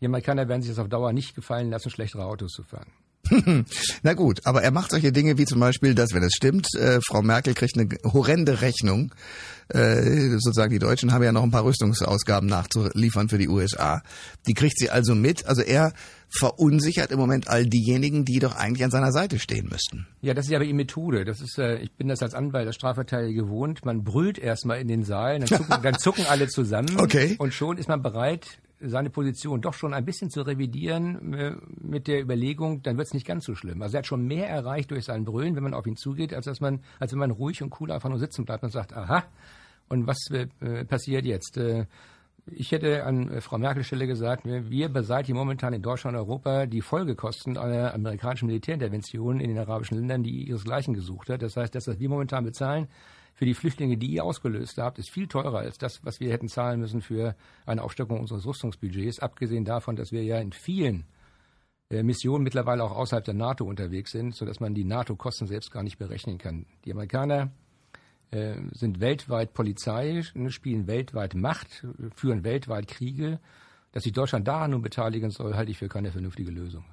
die 0.00 0.06
Amerikaner 0.06 0.48
werden 0.48 0.62
sich 0.62 0.70
das 0.70 0.78
auf 0.78 0.88
Dauer 0.88 1.12
nicht 1.12 1.34
gefallen 1.34 1.70
lassen, 1.70 1.90
schlechtere 1.90 2.24
Autos 2.24 2.52
zu 2.52 2.62
fahren. 2.62 2.92
Na 4.02 4.14
gut, 4.14 4.40
aber 4.44 4.62
er 4.62 4.70
macht 4.70 4.90
solche 4.90 5.12
Dinge 5.12 5.38
wie 5.38 5.44
zum 5.44 5.60
Beispiel, 5.60 5.94
dass, 5.94 6.12
wenn 6.12 6.22
es 6.22 6.34
stimmt, 6.34 6.74
äh, 6.74 7.00
Frau 7.06 7.22
Merkel 7.22 7.54
kriegt 7.54 7.78
eine 7.78 7.88
horrende 8.04 8.60
Rechnung. 8.60 9.12
Äh, 9.68 10.38
sozusagen 10.38 10.70
die 10.70 10.78
Deutschen 10.78 11.12
haben 11.12 11.24
ja 11.24 11.32
noch 11.32 11.42
ein 11.42 11.50
paar 11.50 11.64
Rüstungsausgaben 11.64 12.48
nachzuliefern 12.48 13.28
für 13.28 13.38
die 13.38 13.48
USA. 13.48 14.02
Die 14.46 14.54
kriegt 14.54 14.78
sie 14.78 14.90
also 14.90 15.16
mit. 15.16 15.46
Also 15.46 15.62
er 15.62 15.92
verunsichert 16.28 17.10
im 17.10 17.18
Moment 17.18 17.48
all 17.48 17.66
diejenigen, 17.66 18.24
die 18.24 18.38
doch 18.38 18.54
eigentlich 18.54 18.84
an 18.84 18.90
seiner 18.90 19.10
Seite 19.10 19.38
stehen 19.38 19.68
müssten. 19.68 20.06
Ja, 20.22 20.34
das 20.34 20.46
ist 20.46 20.54
aber 20.54 20.64
die 20.64 20.72
Methode. 20.72 21.24
Das 21.24 21.40
ist, 21.40 21.58
äh, 21.58 21.78
ich 21.78 21.90
bin 21.92 22.08
das 22.08 22.22
als 22.22 22.34
Anwalt, 22.34 22.66
als 22.66 22.76
Strafverteidiger 22.76 23.42
gewohnt. 23.42 23.84
Man 23.84 24.04
brüllt 24.04 24.38
erstmal 24.38 24.80
in 24.80 24.86
den 24.86 25.02
Saal, 25.02 25.40
dann 25.40 25.48
zucken, 25.58 25.82
dann 25.82 25.98
zucken 25.98 26.26
alle 26.28 26.48
zusammen 26.48 26.98
okay. 26.98 27.34
und 27.38 27.52
schon 27.52 27.78
ist 27.78 27.88
man 27.88 28.02
bereit, 28.02 28.58
seine 28.80 29.10
Position 29.10 29.60
doch 29.60 29.74
schon 29.74 29.94
ein 29.94 30.04
bisschen 30.04 30.30
zu 30.30 30.42
revidieren 30.42 31.34
äh, 31.34 31.56
mit 31.80 32.06
der 32.08 32.20
Überlegung, 32.20 32.82
dann 32.82 32.96
wird 32.98 33.08
es 33.08 33.14
nicht 33.14 33.26
ganz 33.26 33.44
so 33.44 33.54
schlimm. 33.54 33.82
Also 33.82 33.96
er 33.96 33.98
hat 33.98 34.06
schon 34.06 34.26
mehr 34.26 34.48
erreicht 34.48 34.90
durch 34.90 35.04
sein 35.04 35.24
Brüllen, 35.24 35.56
wenn 35.56 35.62
man 35.62 35.74
auf 35.74 35.86
ihn 35.86 35.96
zugeht, 35.96 36.34
als 36.34 36.44
dass 36.44 36.60
man, 36.60 36.80
als 36.98 37.12
wenn 37.12 37.18
man 37.18 37.30
ruhig 37.30 37.62
und 37.62 37.80
cool 37.80 37.90
einfach 37.90 38.10
nur 38.10 38.18
sitzen 38.18 38.44
bleibt 38.44 38.64
und 38.64 38.70
sagt, 38.70 38.94
aha, 38.94 39.24
und 39.88 40.06
was 40.06 40.18
äh, 40.30 40.84
passiert 40.84 41.24
jetzt? 41.24 41.56
Äh, 41.56 41.86
ich 42.52 42.70
hätte 42.70 43.04
an 43.04 43.28
äh, 43.28 43.40
Frau 43.40 43.58
Merkel 43.58 43.82
Stelle 43.82 44.06
gesagt, 44.06 44.44
wir 44.44 44.88
beseitigen 44.88 45.36
momentan 45.36 45.72
in 45.72 45.82
Deutschland 45.82 46.16
und 46.16 46.22
Europa 46.22 46.66
die 46.66 46.80
Folgekosten 46.80 47.56
einer 47.56 47.94
amerikanischen 47.94 48.46
Militärintervention 48.46 49.40
in 49.40 49.48
den 49.48 49.58
arabischen 49.58 49.98
Ländern, 49.98 50.22
die 50.22 50.48
ihresgleichen 50.48 50.94
gesucht 50.94 51.30
hat. 51.30 51.42
Das 51.42 51.56
heißt, 51.56 51.74
das, 51.74 51.86
was 51.86 51.98
wir 51.98 52.08
momentan 52.08 52.44
bezahlen, 52.44 52.88
für 53.36 53.44
die 53.44 53.54
Flüchtlinge, 53.54 53.98
die 53.98 54.06
ihr 54.06 54.24
ausgelöst 54.24 54.78
habt, 54.78 54.98
ist 54.98 55.10
viel 55.10 55.28
teurer 55.28 55.58
als 55.58 55.76
das, 55.76 56.02
was 56.02 56.20
wir 56.20 56.32
hätten 56.32 56.48
zahlen 56.48 56.80
müssen 56.80 57.02
für 57.02 57.36
eine 57.66 57.82
Aufstockung 57.82 58.18
unseres 58.18 58.46
Rüstungsbudgets. 58.46 59.20
Abgesehen 59.20 59.66
davon, 59.66 59.94
dass 59.94 60.10
wir 60.10 60.24
ja 60.24 60.38
in 60.38 60.52
vielen 60.52 61.04
äh, 61.90 62.02
Missionen 62.02 62.44
mittlerweile 62.44 62.82
auch 62.82 62.96
außerhalb 62.96 63.26
der 63.26 63.34
NATO 63.34 63.66
unterwegs 63.66 64.12
sind, 64.12 64.34
sodass 64.34 64.58
man 64.58 64.72
die 64.72 64.84
NATO-Kosten 64.84 65.46
selbst 65.46 65.70
gar 65.70 65.82
nicht 65.82 65.98
berechnen 65.98 66.38
kann. 66.38 66.64
Die 66.86 66.92
Amerikaner 66.92 67.52
äh, 68.30 68.54
sind 68.72 69.00
weltweit 69.00 69.52
Polizei, 69.52 70.22
ne, 70.32 70.50
spielen 70.50 70.86
weltweit 70.86 71.34
Macht, 71.34 71.86
führen 72.14 72.42
weltweit 72.42 72.88
Kriege. 72.88 73.38
Dass 73.92 74.04
sich 74.04 74.14
Deutschland 74.14 74.48
daran 74.48 74.70
nun 74.70 74.80
beteiligen 74.80 75.30
soll, 75.30 75.56
halte 75.56 75.72
ich 75.72 75.78
für 75.78 75.88
keine 75.88 76.10
vernünftige 76.10 76.50
Lösung. 76.50 76.86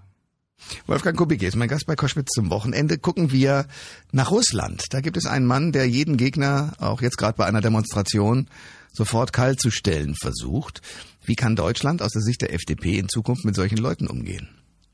Wolfgang 0.88 1.17
Kubicki 1.17 1.45
ist 1.45 1.56
mein 1.56 1.69
Gast 1.69 1.86
bei 1.86 1.95
Koschwitz 1.95 2.32
zum 2.32 2.49
Wochenende. 2.49 2.97
Gucken 2.97 3.32
wir 3.32 3.67
nach 4.12 4.32
Russland. 4.32 4.86
Da 4.91 5.02
gibt 5.02 5.17
es 5.17 5.26
einen 5.26 5.45
Mann, 5.45 5.71
der 5.71 5.88
jeden 5.88 6.17
Gegner, 6.17 6.73
auch 6.80 7.02
jetzt 7.02 7.17
gerade 7.17 7.38
bei 7.38 7.45
einer 7.45 7.62
Demonstration, 7.62 8.47
sofort 8.91 9.34
kalt 9.34 9.60
zu 9.60 9.71
stellen 9.71 10.15
versucht. 10.15 10.82
Wie 11.26 11.36
kann 11.36 11.56
Deutschland 11.56 12.02
aus 12.02 12.12
der 12.12 12.21
Sicht 12.21 12.41
der 12.41 12.54
FDP 12.54 12.97
in 12.97 13.10
Zukunft 13.10 13.45
mit 13.45 13.56
solchen 13.56 13.78
Leuten 13.78 14.08
umgehen? 14.08 14.49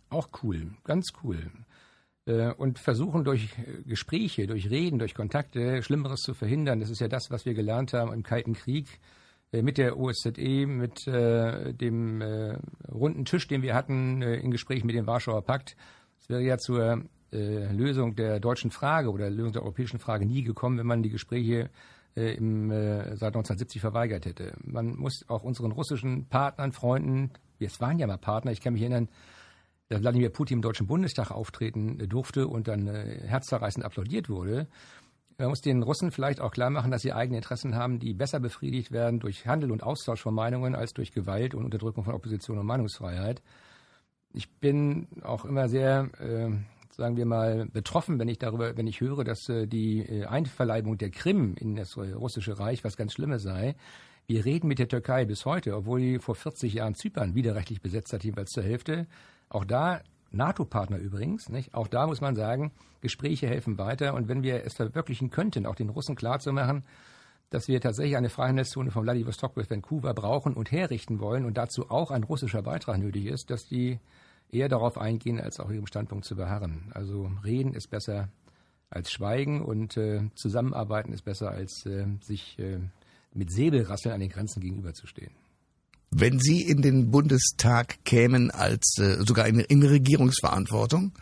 Auch 0.10 0.30
cool, 0.44 0.72
ganz 0.84 1.10
cool. 1.24 1.52
Äh, 2.26 2.52
und 2.54 2.80
versuchen 2.80 3.24
durch 3.24 3.50
Gespräche, 3.86 4.48
durch 4.48 4.70
Reden, 4.70 5.00
durch 5.00 5.14
Kontakte 5.14 5.84
Schlimmeres 5.84 6.22
zu 6.22 6.34
verhindern. 6.34 6.80
Das 6.80 6.90
ist 6.90 7.02
ja 7.02 7.08
das, 7.08 7.30
was 7.30 7.46
wir 7.46 7.54
gelernt 7.54 7.94
haben 7.94 8.14
im 8.14 8.24
Kalten 8.24 8.54
Krieg 8.54 8.88
mit 9.52 9.78
der 9.78 9.98
OSZE, 9.98 10.68
mit 10.68 11.08
äh, 11.08 11.74
dem 11.74 12.22
äh, 12.22 12.58
runden 12.92 13.26
Tisch, 13.26 13.48
den 13.48 13.62
wir 13.62 13.74
hatten 13.74 14.22
äh, 14.22 14.36
in 14.36 14.52
Gespräch 14.52 14.84
mit 14.84 14.96
dem 14.96 15.08
Warschauer 15.08 15.44
Pakt. 15.44 15.76
Es 16.20 16.30
wäre 16.30 16.42
ja 16.42 16.58
zur 16.58 17.04
äh, 17.32 17.72
Lösung 17.74 18.16
der 18.16 18.40
deutschen 18.40 18.72
Frage 18.72 19.10
oder 19.10 19.30
Lösung 19.30 19.54
der 19.54 19.64
europäischen 19.64 20.00
Frage 20.00 20.26
nie 20.26 20.44
gekommen, 20.44 20.78
wenn 20.78 20.88
man 20.88 21.02
die 21.02 21.10
Gespräche 21.10 21.70
äh, 22.16 22.36
im, 22.36 22.72
äh, 22.72 23.16
seit 23.16 23.36
1970 23.36 23.82
verweigert 23.82 24.26
hätte. 24.26 24.54
Man 24.64 24.96
muss 24.96 25.26
auch 25.28 25.44
unseren 25.44 25.72
russischen 25.72 26.28
Partnern, 26.28 26.72
Freunden, 26.72 27.32
wir 27.58 27.70
waren 27.80 28.00
ja 28.00 28.08
mal 28.08 28.18
Partner, 28.18 28.52
ich 28.52 28.62
kann 28.62 28.74
mich 28.74 28.82
erinnern, 28.82 29.10
dass 29.90 30.02
Wladimir 30.02 30.30
Putin 30.30 30.58
im 30.58 30.62
Deutschen 30.62 30.88
Bundestag 30.88 31.32
auftreten 31.32 32.00
äh, 32.00 32.08
durfte 32.08 32.48
und 32.48 32.68
dann 32.68 32.88
äh, 32.88 33.22
herzzerreißend 33.26 33.86
applaudiert 33.86 34.30
wurde. 34.30 34.68
Man 35.40 35.48
muss 35.48 35.62
den 35.62 35.84
Russen 35.84 36.12
vielleicht 36.12 36.42
auch 36.42 36.52
klar 36.52 36.70
machen, 36.70 36.92
dass 36.92 37.02
sie 37.02 37.14
eigene 37.14 37.38
Interessen 37.38 37.74
haben, 37.74 37.98
die 37.98 38.14
besser 38.14 38.42
befriedigt 38.42 38.92
werden 38.92 39.22
durch 39.22 39.48
Handel 39.48 39.72
und 39.72 39.84
Austausch 39.84 40.22
von 40.22 40.36
Meinungen 40.36 40.76
als 40.76 40.92
durch 40.92 41.14
Gewalt 41.14 41.56
und 41.56 41.64
Unterdrückung 41.64 42.04
von 42.04 42.14
Opposition 42.14 42.58
und 42.58 42.66
Meinungsfreiheit. 42.66 43.42
Ich 44.34 44.52
bin 44.60 45.08
auch 45.24 45.46
immer 45.46 45.70
sehr, 45.70 46.10
äh, 46.20 46.52
sagen 46.94 47.16
wir 47.16 47.26
mal, 47.26 47.68
betroffen, 47.72 48.20
wenn 48.20 48.28
ich 48.28 48.38
darüber, 48.38 48.76
wenn 48.76 48.86
ich 48.86 49.00
höre, 49.00 49.24
dass 49.24 49.48
äh, 49.48 49.66
die 49.66 50.00
äh, 50.00 50.26
Einverleibung 50.26 50.98
der 50.98 51.10
Krim 51.10 51.56
in 51.58 51.78
das 51.78 51.96
äh, 51.96 52.12
russische 52.12 52.60
Reich 52.60 52.84
was 52.84 52.98
ganz 52.98 53.14
Schlimmes 53.14 53.42
sei. 53.42 53.76
Wir 54.28 54.44
reden 54.44 54.68
mit 54.68 54.78
der 54.78 54.90
Türkei 54.90 55.24
bis 55.24 55.46
heute, 55.46 55.74
obwohl 55.74 56.02
die 56.02 56.20
vor 56.20 56.36
40 56.36 56.74
Jahren 56.74 56.96
Zypern 56.96 57.34
widerrechtlich 57.34 57.82
besetzt 57.82 58.12
hat, 58.12 58.26
jeweils 58.26 58.52
zur 58.52 58.64
Hälfte. 58.64 59.08
Auch 59.48 59.64
da 59.64 60.02
NATO-Partner 60.32 60.98
übrigens. 60.98 61.50
Nicht? 61.50 61.74
Auch 61.74 61.88
da 61.88 62.08
muss 62.08 62.22
man 62.22 62.36
sagen, 62.36 62.72
Gespräche 63.02 63.48
helfen 63.48 63.78
weiter. 63.78 64.14
Und 64.14 64.28
wenn 64.28 64.44
wir 64.44 64.66
es 64.66 64.76
verwirklichen 64.76 65.30
könnten, 65.30 65.66
auch 65.66 65.76
den 65.76 65.90
Russen 65.90 66.16
klarzumachen, 66.16 66.84
dass 67.50 67.68
wir 67.68 67.82
tatsächlich 67.82 68.18
eine 68.18 68.30
Freihandelszone 68.30 68.92
von 68.92 69.04
Vladivostok 69.04 69.56
bis 69.56 69.70
Vancouver 69.70 70.14
brauchen 70.14 70.54
und 70.54 70.72
herrichten 70.72 71.20
wollen 71.20 71.46
und 71.46 71.58
dazu 71.58 71.90
auch 71.90 72.12
ein 72.12 72.24
russischer 72.24 72.62
Beitrag 72.62 73.00
nötig 73.00 73.26
ist, 73.26 73.50
dass 73.50 73.68
die 73.68 74.00
eher 74.52 74.70
darauf 74.70 74.98
eingehen, 74.98 75.40
als 75.40 75.60
auch 75.60 75.72
ihrem 75.72 75.88
Standpunkt 75.88 76.26
zu 76.26 76.36
beharren. 76.36 76.92
Also 76.94 77.32
reden 77.44 77.74
ist 77.74 77.90
besser 77.90 78.30
als 78.90 79.12
schweigen 79.12 79.62
und 79.62 79.98
äh, 79.98 80.30
zusammenarbeiten 80.36 81.14
ist 81.14 81.24
besser 81.24 81.52
als 81.52 81.86
äh, 81.86 82.06
sich 82.22 82.58
äh, 82.60 82.80
mit 83.34 83.52
Säbelrasseln 83.52 84.14
an 84.14 84.20
den 84.20 84.30
Grenzen 84.30 84.62
gegenüberzustehen. 84.62 85.32
Wenn 86.12 86.40
Sie 86.40 86.62
in 86.62 86.82
den 86.82 87.12
Bundestag 87.12 88.04
kämen 88.04 88.52
als 88.52 88.98
äh, 89.00 89.24
sogar 89.26 89.48
in, 89.48 89.60
in 89.60 89.84
Regierungsverantwortung, 89.84 91.14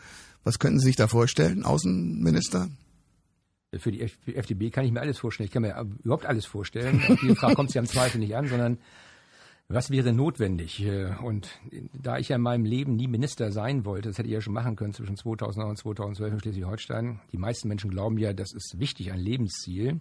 was 0.44 0.60
könnten 0.60 0.80
Sie 0.80 0.88
sich 0.88 0.96
da 0.96 1.08
vorstellen, 1.08 1.64
Außenminister? 1.64 2.70
Für 3.78 3.92
die, 3.92 4.02
FDP 4.02 4.70
kann 4.70 4.86
ich 4.86 4.92
mir 4.94 5.02
alles 5.02 5.18
vorstellen. 5.18 5.46
Ich 5.46 5.52
kann 5.52 5.62
mir 5.62 5.76
überhaupt 6.04 6.26
alles 6.26 6.46
vorstellen. 6.46 7.04
Auf 7.08 7.20
diese 7.20 7.36
Frage 7.36 7.56
kommt 7.56 7.72
sie 7.72 7.80
am 7.80 7.86
Zweifel 7.86 8.20
nicht 8.20 8.34
an, 8.34 8.48
sondern 8.48 8.78
was 9.68 9.90
wäre 9.90 10.14
notwendig? 10.14 10.82
Äh, 10.86 11.14
und 11.22 11.50
da 11.94 12.18
ich 12.18 12.30
ja 12.30 12.38
in 12.38 12.42
meinem 12.42 12.64
Leben 12.64 12.96
nie 12.96 13.08
Minister 13.08 13.52
sein 13.52 13.84
wollte, 13.84 14.08
das 14.08 14.18
hätte 14.18 14.30
ich 14.30 14.34
ja 14.34 14.42
schon 14.42 14.54
machen 14.54 14.78
können 14.78 14.94
zwischen 14.94 15.18
2009 15.18 15.70
und 15.70 15.78
2012 15.78 16.34
in 16.34 16.40
Schleswig-Holstein. 16.40 17.20
Die 17.34 17.38
meisten 17.38 17.68
Menschen 17.68 17.90
glauben 17.90 18.18
ja, 18.18 18.32
das 18.32 18.54
ist 18.54 18.80
wichtig, 18.80 19.12
ein 19.12 19.20
Lebensziel. 19.20 20.00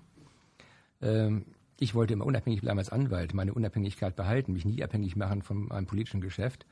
Ich 1.78 1.94
wollte 1.94 2.14
immer 2.14 2.26
unabhängig 2.26 2.62
bleiben 2.62 2.78
als 2.78 2.90
Anwalt, 2.90 3.34
meine 3.34 3.52
Unabhängigkeit 3.52 4.16
behalten, 4.16 4.52
mich 4.52 4.64
nie 4.64 4.82
abhängig 4.82 5.14
machen 5.16 5.42
von 5.42 5.70
einem 5.70 5.86
politischen 5.86 6.20
Geschäft. 6.20 6.66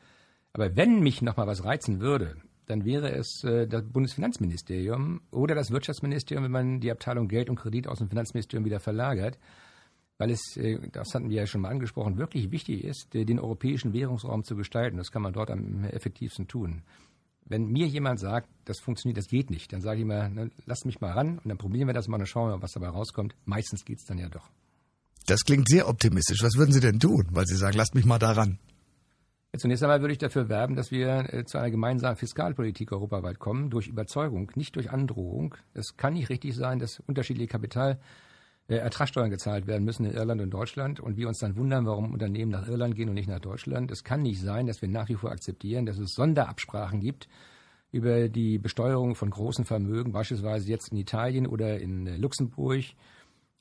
Aber 0.52 0.76
wenn 0.76 1.00
mich 1.00 1.20
noch 1.20 1.36
mal 1.36 1.46
was 1.46 1.64
reizen 1.64 2.00
würde, 2.00 2.36
dann 2.66 2.84
wäre 2.84 3.10
es 3.12 3.44
äh, 3.44 3.66
das 3.66 3.84
Bundesfinanzministerium 3.84 5.20
oder 5.30 5.54
das 5.54 5.70
Wirtschaftsministerium, 5.70 6.44
wenn 6.44 6.52
man 6.52 6.80
die 6.80 6.90
Abteilung 6.90 7.28
Geld 7.28 7.50
und 7.50 7.56
Kredit 7.56 7.86
aus 7.86 7.98
dem 7.98 8.08
Finanzministerium 8.08 8.64
wieder 8.64 8.80
verlagert, 8.80 9.38
weil 10.16 10.30
es, 10.30 10.56
äh, 10.56 10.78
das 10.90 11.14
hatten 11.14 11.28
wir 11.28 11.36
ja 11.36 11.46
schon 11.46 11.60
mal 11.60 11.70
angesprochen, 11.70 12.16
wirklich 12.16 12.50
wichtig 12.50 12.84
ist, 12.84 13.14
äh, 13.14 13.24
den 13.24 13.38
europäischen 13.38 13.92
Währungsraum 13.92 14.44
zu 14.44 14.56
gestalten. 14.56 14.96
Das 14.96 15.10
kann 15.10 15.22
man 15.22 15.32
dort 15.32 15.50
am 15.50 15.84
effektivsten 15.84 16.48
tun. 16.48 16.82
Wenn 17.46 17.66
mir 17.66 17.86
jemand 17.86 18.20
sagt, 18.20 18.48
das 18.64 18.80
funktioniert, 18.80 19.18
das 19.18 19.28
geht 19.28 19.50
nicht, 19.50 19.70
dann 19.72 19.82
sage 19.82 19.96
ich 19.96 20.02
immer, 20.02 20.30
ne, 20.30 20.50
lass 20.64 20.86
mich 20.86 21.00
mal 21.02 21.12
ran 21.12 21.38
und 21.38 21.48
dann 21.48 21.58
probieren 21.58 21.88
wir 21.88 21.94
das 21.94 22.08
mal 22.08 22.18
und 22.18 22.26
schauen 22.26 22.50
wir, 22.50 22.62
was 22.62 22.72
dabei 22.72 22.88
rauskommt. 22.88 23.34
Meistens 23.44 23.84
geht 23.84 23.98
es 23.98 24.06
dann 24.06 24.18
ja 24.18 24.30
doch. 24.30 24.48
Das 25.26 25.44
klingt 25.44 25.68
sehr 25.68 25.88
optimistisch. 25.88 26.42
Was 26.42 26.56
würden 26.56 26.72
Sie 26.72 26.80
denn 26.80 27.00
tun? 27.00 27.26
Weil 27.30 27.46
Sie 27.46 27.56
sagen, 27.56 27.76
lasst 27.76 27.94
mich 27.94 28.04
mal 28.04 28.18
da 28.18 28.32
ran. 28.32 28.58
Ja, 29.52 29.58
zunächst 29.58 29.82
einmal 29.82 30.00
würde 30.00 30.12
ich 30.12 30.18
dafür 30.18 30.48
werben, 30.48 30.74
dass 30.74 30.90
wir 30.90 31.32
äh, 31.32 31.44
zu 31.44 31.58
einer 31.58 31.70
gemeinsamen 31.70 32.16
Fiskalpolitik 32.16 32.92
europaweit 32.92 33.38
kommen, 33.38 33.70
durch 33.70 33.86
Überzeugung, 33.86 34.50
nicht 34.56 34.76
durch 34.76 34.90
Androhung. 34.90 35.54
Es 35.72 35.96
kann 35.96 36.14
nicht 36.14 36.28
richtig 36.28 36.54
sein, 36.54 36.78
dass 36.78 37.00
unterschiedliche 37.06 37.48
Kapital 37.48 38.00
äh, 38.68 38.80
gezahlt 39.28 39.66
werden 39.66 39.84
müssen 39.84 40.06
in 40.06 40.12
Irland 40.12 40.40
und 40.40 40.50
Deutschland 40.50 41.00
und 41.00 41.16
wir 41.16 41.28
uns 41.28 41.38
dann 41.38 41.56
wundern, 41.56 41.86
warum 41.86 42.12
Unternehmen 42.12 42.50
nach 42.50 42.66
Irland 42.66 42.94
gehen 42.94 43.08
und 43.08 43.14
nicht 43.14 43.28
nach 43.28 43.40
Deutschland. 43.40 43.90
Es 43.90 44.04
kann 44.04 44.22
nicht 44.22 44.40
sein, 44.40 44.66
dass 44.66 44.80
wir 44.80 44.88
nach 44.88 45.08
wie 45.08 45.16
vor 45.16 45.30
akzeptieren, 45.30 45.86
dass 45.86 45.98
es 45.98 46.14
Sonderabsprachen 46.14 47.00
gibt 47.00 47.28
über 47.92 48.28
die 48.28 48.58
Besteuerung 48.58 49.14
von 49.14 49.30
großen 49.30 49.64
Vermögen, 49.64 50.12
beispielsweise 50.12 50.68
jetzt 50.68 50.90
in 50.90 50.98
Italien 50.98 51.46
oder 51.46 51.78
in 51.78 52.06
äh, 52.06 52.16
Luxemburg. 52.16 52.82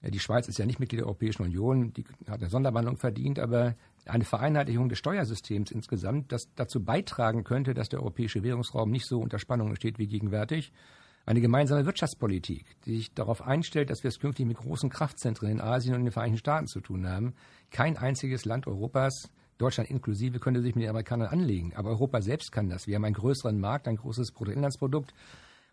Die 0.04 0.20
Schweiz 0.20 0.48
ist 0.48 0.60
ja 0.60 0.66
nicht 0.66 0.80
Mitglied 0.80 1.00
der 1.00 1.08
Europäischen 1.08 1.44
Union, 1.44 1.94
die 1.94 2.04
hat 2.28 2.42
eine 2.42 2.50
Sonderbehandlung 2.50 2.98
verdient, 2.98 3.40
aber 3.40 3.76
eine 4.06 4.26
Vereinheitlichung 4.26 4.90
des 4.90 5.00
Steuersystems 5.00 5.72
insgesamt, 5.72 6.32
das 6.32 6.54
dazu 6.56 6.84
beitragen 6.84 7.44
könnte, 7.44 7.74
dass 7.74 7.88
der 7.88 8.02
europäische 8.02 8.44
Währungsraum 8.44 8.92
nicht 8.92 9.08
so 9.08 9.20
unter 9.20 9.40
Spannung 9.40 9.76
steht 9.76 10.00
wie 10.00 10.08
gegenwärtig 10.08 10.74
eine 11.26 11.42
gemeinsame 11.42 11.86
Wirtschaftspolitik, 11.86 12.66
die 12.86 12.98
sich 12.98 13.14
darauf 13.14 13.42
einstellt, 13.42 13.90
dass 13.90 14.04
wir 14.04 14.10
es 14.10 14.20
künftig 14.20 14.46
mit 14.46 14.58
großen 14.58 14.90
Kraftzentren 14.90 15.50
in 15.50 15.62
Asien 15.62 15.94
und 15.94 16.02
in 16.02 16.06
den 16.08 16.12
Vereinigten 16.12 16.40
Staaten 16.40 16.68
zu 16.68 16.82
tun 16.82 17.08
haben. 17.08 17.34
Kein 17.72 17.98
einziges 17.98 18.46
Land 18.46 18.68
Europas, 18.68 19.30
Deutschland 19.58 19.90
inklusive, 19.90 20.40
könnte 20.40 20.62
sich 20.62 20.76
mit 20.76 20.84
den 20.84 20.90
Amerikanern 20.90 21.30
anlegen. 21.30 21.74
Aber 21.76 21.92
Europa 21.92 22.22
selbst 22.22 22.52
kann 22.52 22.70
das. 22.70 22.88
Wir 22.88 22.96
haben 22.96 23.06
einen 23.06 23.16
größeren 23.16 23.58
Markt, 23.58 23.88
ein 23.88 23.96
großes 23.96 24.32
Bruttoinlandsprodukt. 24.34 25.14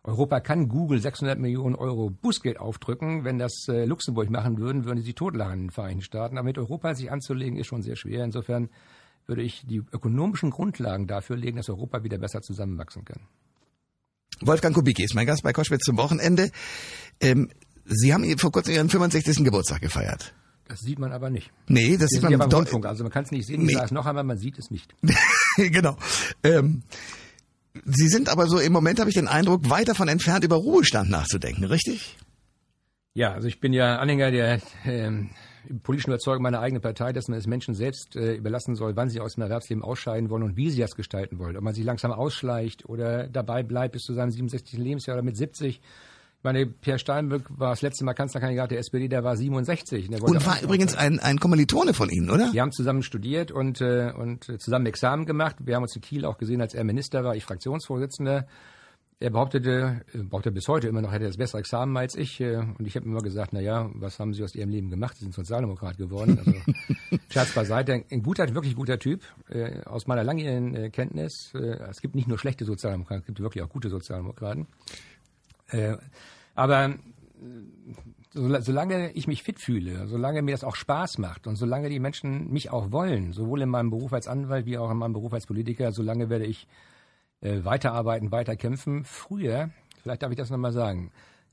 Europa 0.03 0.41
kann 0.41 0.69
Google 0.69 1.01
600 1.01 1.39
Millionen 1.39 1.75
Euro 1.75 2.11
Bußgeld 2.11 2.59
aufdrücken. 2.59 3.25
Wenn 3.25 3.39
das 3.39 3.67
äh, 3.69 3.85
Luxemburg 3.85 4.31
machen 4.31 4.59
würden, 4.59 4.85
würden 4.87 5.03
sie 5.03 5.13
totlachen 5.13 5.53
in 5.53 5.61
den 5.67 5.71
Vereinigten 5.71 6.03
Staaten. 6.03 6.39
Aber 6.39 6.47
mit 6.47 6.57
Europa 6.57 6.95
sich 6.95 7.11
anzulegen, 7.11 7.59
ist 7.59 7.67
schon 7.67 7.83
sehr 7.83 7.97
schwer. 7.97 8.25
Insofern 8.25 8.71
würde 9.27 9.43
ich 9.43 9.67
die 9.67 9.83
ökonomischen 9.93 10.51
Grundlagen 10.51 11.07
dafür 11.07 11.37
legen, 11.37 11.59
dass 11.59 11.69
Europa 11.69 12.03
wieder 12.03 12.19
besser 12.19 12.41
zusammenwachsen 12.41 13.05
kann. 13.05 13.21
Wolfgang 14.41 14.75
Kubicki 14.75 15.05
ist 15.05 15.15
mein 15.15 15.27
Gast 15.27 15.43
bei 15.43 15.53
Koschwitz 15.53 15.85
zum 15.85 15.99
Wochenende. 15.99 16.51
Ähm, 17.21 17.51
Sie 17.85 18.15
haben 18.15 18.39
vor 18.39 18.53
kurzem 18.53 18.75
Ihren 18.75 18.89
65. 18.89 19.45
Geburtstag 19.45 19.81
gefeiert. 19.81 20.33
Das 20.69 20.81
sieht 20.81 21.01
man 21.01 21.13
aber 21.13 21.31
nicht. 21.31 21.51
Nee, 21.67 21.97
das 21.97 22.11
sieht 22.11 22.23
man 22.23 22.41
Rundfunk. 22.41 22.87
Also 22.87 23.03
man 23.03 23.13
kann 23.13 23.25
es 23.25 23.33
nicht 23.33 23.47
sehen, 23.47 23.63
nee. 23.63 23.73
ich 23.73 23.75
sage 23.75 23.87
es 23.87 23.91
noch 23.91 24.07
einmal, 24.07 24.23
man 24.23 24.39
sieht 24.39 24.57
es 24.57 24.71
nicht. 24.71 24.95
genau. 25.57 25.97
Ähm, 26.45 26.85
Sie 27.85 28.09
sind 28.09 28.29
aber 28.29 28.47
so, 28.47 28.59
im 28.59 28.73
Moment 28.73 28.99
habe 28.99 29.11
ich 29.11 29.15
den 29.15 29.29
Eindruck, 29.29 29.71
weit 29.71 29.89
davon 29.89 30.09
entfernt, 30.09 30.45
über 30.45 30.57
Ruhestand 30.57 31.11
nachzudenken, 31.11 31.65
richtig? 31.65 32.17
Ja, 33.15 33.33
also 33.33 33.49
ich 33.49 33.61
bin 33.61 33.73
ja 33.73 33.99
Anhänger 33.99 34.31
der 34.31 34.61
ähm, 34.85 35.31
politischen 35.83 36.11
Überzeugung 36.11 36.43
meiner 36.43 36.61
eigenen 36.61 36.83
Partei, 36.83 37.13
dass 37.13 37.29
man 37.29 37.39
es 37.39 37.47
Menschen 37.47 37.75
selbst 37.75 38.17
äh, 38.17 38.35
überlassen 38.35 38.75
soll, 38.75 38.97
wann 38.97 39.09
sie 39.09 39.21
aus 39.21 39.35
dem 39.35 39.43
Erwerbsleben 39.43 39.83
ausscheiden 39.83 40.31
wollen 40.31 40.43
und 40.43 40.57
wie 40.57 40.71
sie 40.71 40.81
das 40.81 40.95
gestalten 40.95 41.39
wollen. 41.39 41.57
Ob 41.57 41.63
man 41.63 41.75
sich 41.75 41.85
langsam 41.85 42.13
ausschleicht 42.13 42.89
oder 42.89 43.29
dabei 43.29 43.63
bleibt 43.63 43.93
bis 43.93 44.03
zu 44.03 44.15
seinem 44.15 44.31
67. 44.31 44.79
Lebensjahr 44.79 45.17
oder 45.17 45.25
mit 45.25 45.37
70. 45.37 45.81
Meine, 46.43 46.65
Pierre 46.65 46.99
Steinbrück 46.99 47.47
war 47.51 47.71
das 47.71 47.83
letzte 47.83 48.05
Mal 48.05 48.15
Kanzlerkandidat 48.15 48.71
der 48.71 48.79
SPD, 48.79 49.09
der 49.09 49.23
war 49.23 49.37
67. 49.37 50.09
Der 50.09 50.23
und 50.23 50.47
war 50.47 50.63
übrigens 50.63 50.95
ein, 50.95 51.21
ein 51.21 51.39
Kommilitone 51.39 51.93
von 51.93 52.09
Ihnen, 52.09 52.31
oder? 52.31 52.51
Wir 52.53 52.63
haben 52.63 52.73
zusammen 52.73 53.03
studiert 53.03 53.53
und, 53.53 53.83
äh, 53.83 54.13
und 54.17 54.45
zusammen 54.61 54.87
Examen 54.87 55.27
gemacht. 55.27 55.57
Wir 55.61 55.77
haben 55.77 55.83
uns 55.83 55.95
in 55.95 56.01
Kiel 56.01 56.25
auch 56.25 56.39
gesehen, 56.39 56.63
als 56.63 56.73
er 56.73 56.85
Minister 56.85 57.25
war, 57.25 57.37
ich 57.37 57.45
Fraktionsvorsitzender. 57.45 58.47
Er 59.23 59.29
behauptete, 59.29 60.01
äh, 60.15 60.19
behauptet 60.23 60.55
bis 60.55 60.67
heute 60.67 60.89
immer 60.89 61.03
noch, 61.03 61.13
hätte 61.13 61.27
das 61.27 61.37
bessere 61.37 61.59
Examen 61.59 61.95
als 61.95 62.15
ich. 62.15 62.41
Äh, 62.41 62.57
und 62.57 62.87
ich 62.87 62.97
habe 62.97 63.05
immer 63.05 63.21
gesagt, 63.21 63.53
na 63.53 63.61
ja, 63.61 63.91
was 63.93 64.19
haben 64.19 64.33
Sie 64.33 64.43
aus 64.43 64.55
Ihrem 64.55 64.71
Leben 64.71 64.89
gemacht? 64.89 65.19
Sie 65.19 65.25
sind 65.25 65.35
Sozialdemokrat 65.35 65.99
geworden. 65.99 66.39
Also 66.39 66.55
Scherz 67.29 67.53
beiseite. 67.53 68.03
Ein 68.11 68.23
guter, 68.23 68.55
wirklich 68.55 68.75
guter 68.75 68.99
Typ. 68.99 69.21
Äh, 69.51 69.83
aus 69.85 70.07
meiner 70.07 70.25
langjährigen 70.25 70.91
Kenntnis. 70.91 71.53
Es 71.53 72.01
gibt 72.01 72.15
nicht 72.15 72.29
nur 72.29 72.39
schlechte 72.39 72.65
Sozialdemokraten, 72.65 73.21
es 73.21 73.27
gibt 73.27 73.41
wirklich 73.41 73.63
auch 73.63 73.69
gute 73.69 73.91
Sozialdemokraten. 73.91 74.67
Aber 76.55 76.95
solange 78.33 79.11
ich 79.13 79.27
mich 79.27 79.43
fit 79.43 79.59
fühle, 79.59 80.07
solange 80.07 80.43
mir 80.43 80.53
das 80.53 80.65
auch 80.65 80.77
Spaß 80.77 81.19
macht 81.19 81.47
und 81.47 81.57
solange 81.57 81.89
die 81.89 81.99
Menschen 81.99 82.51
mich 82.53 82.71
auch 82.71 82.93
wollen, 82.93 83.33
sowohl 83.33 83.63
in 83.63 83.69
meinem 83.69 83.91
Beruf 83.91 84.13
als 84.13 84.29
Anwalt 84.29 84.67
wie 84.67 84.79
auch 84.79 84.91
in 84.91 84.99
meinem 84.99 85.13
Beruf 85.13 85.33
als 85.33 85.47
Politiker, 85.47 85.93
solange 85.93 86.31
werde 86.31 86.47
ich 86.47 86.69
äh, 87.41 87.65
weiterarbeiten, 87.65 88.31
weiterkämpfen. 88.31 89.05
Früher, 89.05 89.71
vielleicht 90.03 90.23
darf 90.23 90.31
ich 90.31 90.37
das 90.37 90.51
nochmal 90.51 90.73
sagen, 90.73 91.11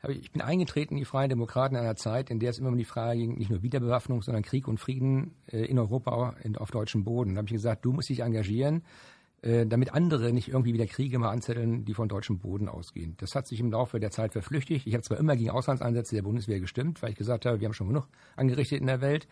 ich 0.08 0.32
bin 0.32 0.44
eingetreten 0.44 0.94
in 0.94 1.00
die 1.00 1.06
Freien 1.06 1.30
Demokraten 1.30 1.76
in 1.76 1.82
einer 1.82 1.96
Zeit, 1.96 2.30
in 2.30 2.40
der 2.40 2.52
es 2.52 2.60
immer 2.60 2.70
um 2.70 2.78
die 2.78 2.86
Frage 2.86 3.20
ging, 3.20 3.38
nicht 3.38 3.50
nur 3.50 3.64
Wiederbewaffnung, 3.64 4.22
sondern 4.22 4.44
Krieg 4.44 4.68
und 4.68 4.80
Frieden 4.80 5.34
äh, 5.48 5.66
in 5.66 5.80
Europa 5.80 6.36
auf 6.58 6.70
deutschem 6.70 7.04
Boden. 7.04 7.34
Da 7.34 7.40
habe 7.40 7.48
ich 7.48 7.54
gesagt, 7.54 7.84
du 7.84 7.94
musst 7.94 8.10
dich 8.10 8.20
engagieren, 8.20 8.78
äh, 8.78 9.17
damit 9.42 9.94
andere 9.94 10.34
nicht 10.34 10.48
irgendwie 10.48 10.74
wieder 10.74 10.88
Kriege 10.88 11.20
mal 11.20 11.30
anzetteln, 11.30 11.86
die 11.86 11.94
von 11.94 12.10
deutschem 12.10 12.40
Boden 12.40 12.68
ausgehen. 12.68 13.16
Das 13.18 13.36
hat 13.36 13.48
sich 13.48 13.60
im 13.60 13.72
Laufe 13.72 14.00
der 14.00 14.10
Zeit 14.10 14.34
verflüchtigt. 14.34 14.88
Ich 14.88 14.94
habe 14.94 15.04
zwar 15.04 15.20
immer 15.20 15.36
gegen 15.36 15.52
Auslandseinsätze 15.52 16.16
der 16.16 16.24
Bundeswehr 16.24 16.60
gestimmt, 16.60 17.02
weil 17.04 17.12
ich 17.12 17.18
gesagt 17.18 17.46
habe, 17.46 17.60
wir 17.60 17.68
haben 17.68 17.74
schon 17.74 17.90
genug 17.90 18.08
angerichtet 18.36 18.82
in 18.82 18.88
der 18.88 19.00
Welt. 19.00 19.28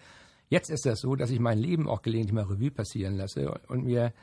Jetzt 0.48 0.70
ist 0.70 0.86
das 0.86 1.00
so, 1.00 1.16
dass 1.16 1.32
ich 1.32 1.40
mein 1.40 1.58
Leben 1.58 1.90
auch 1.90 2.04
gelegentlich 2.04 2.34
mal 2.34 2.44
Revue 2.44 2.70
passieren 2.70 3.16
lasse 3.16 3.60
und 3.68 3.84
mir 3.86 4.14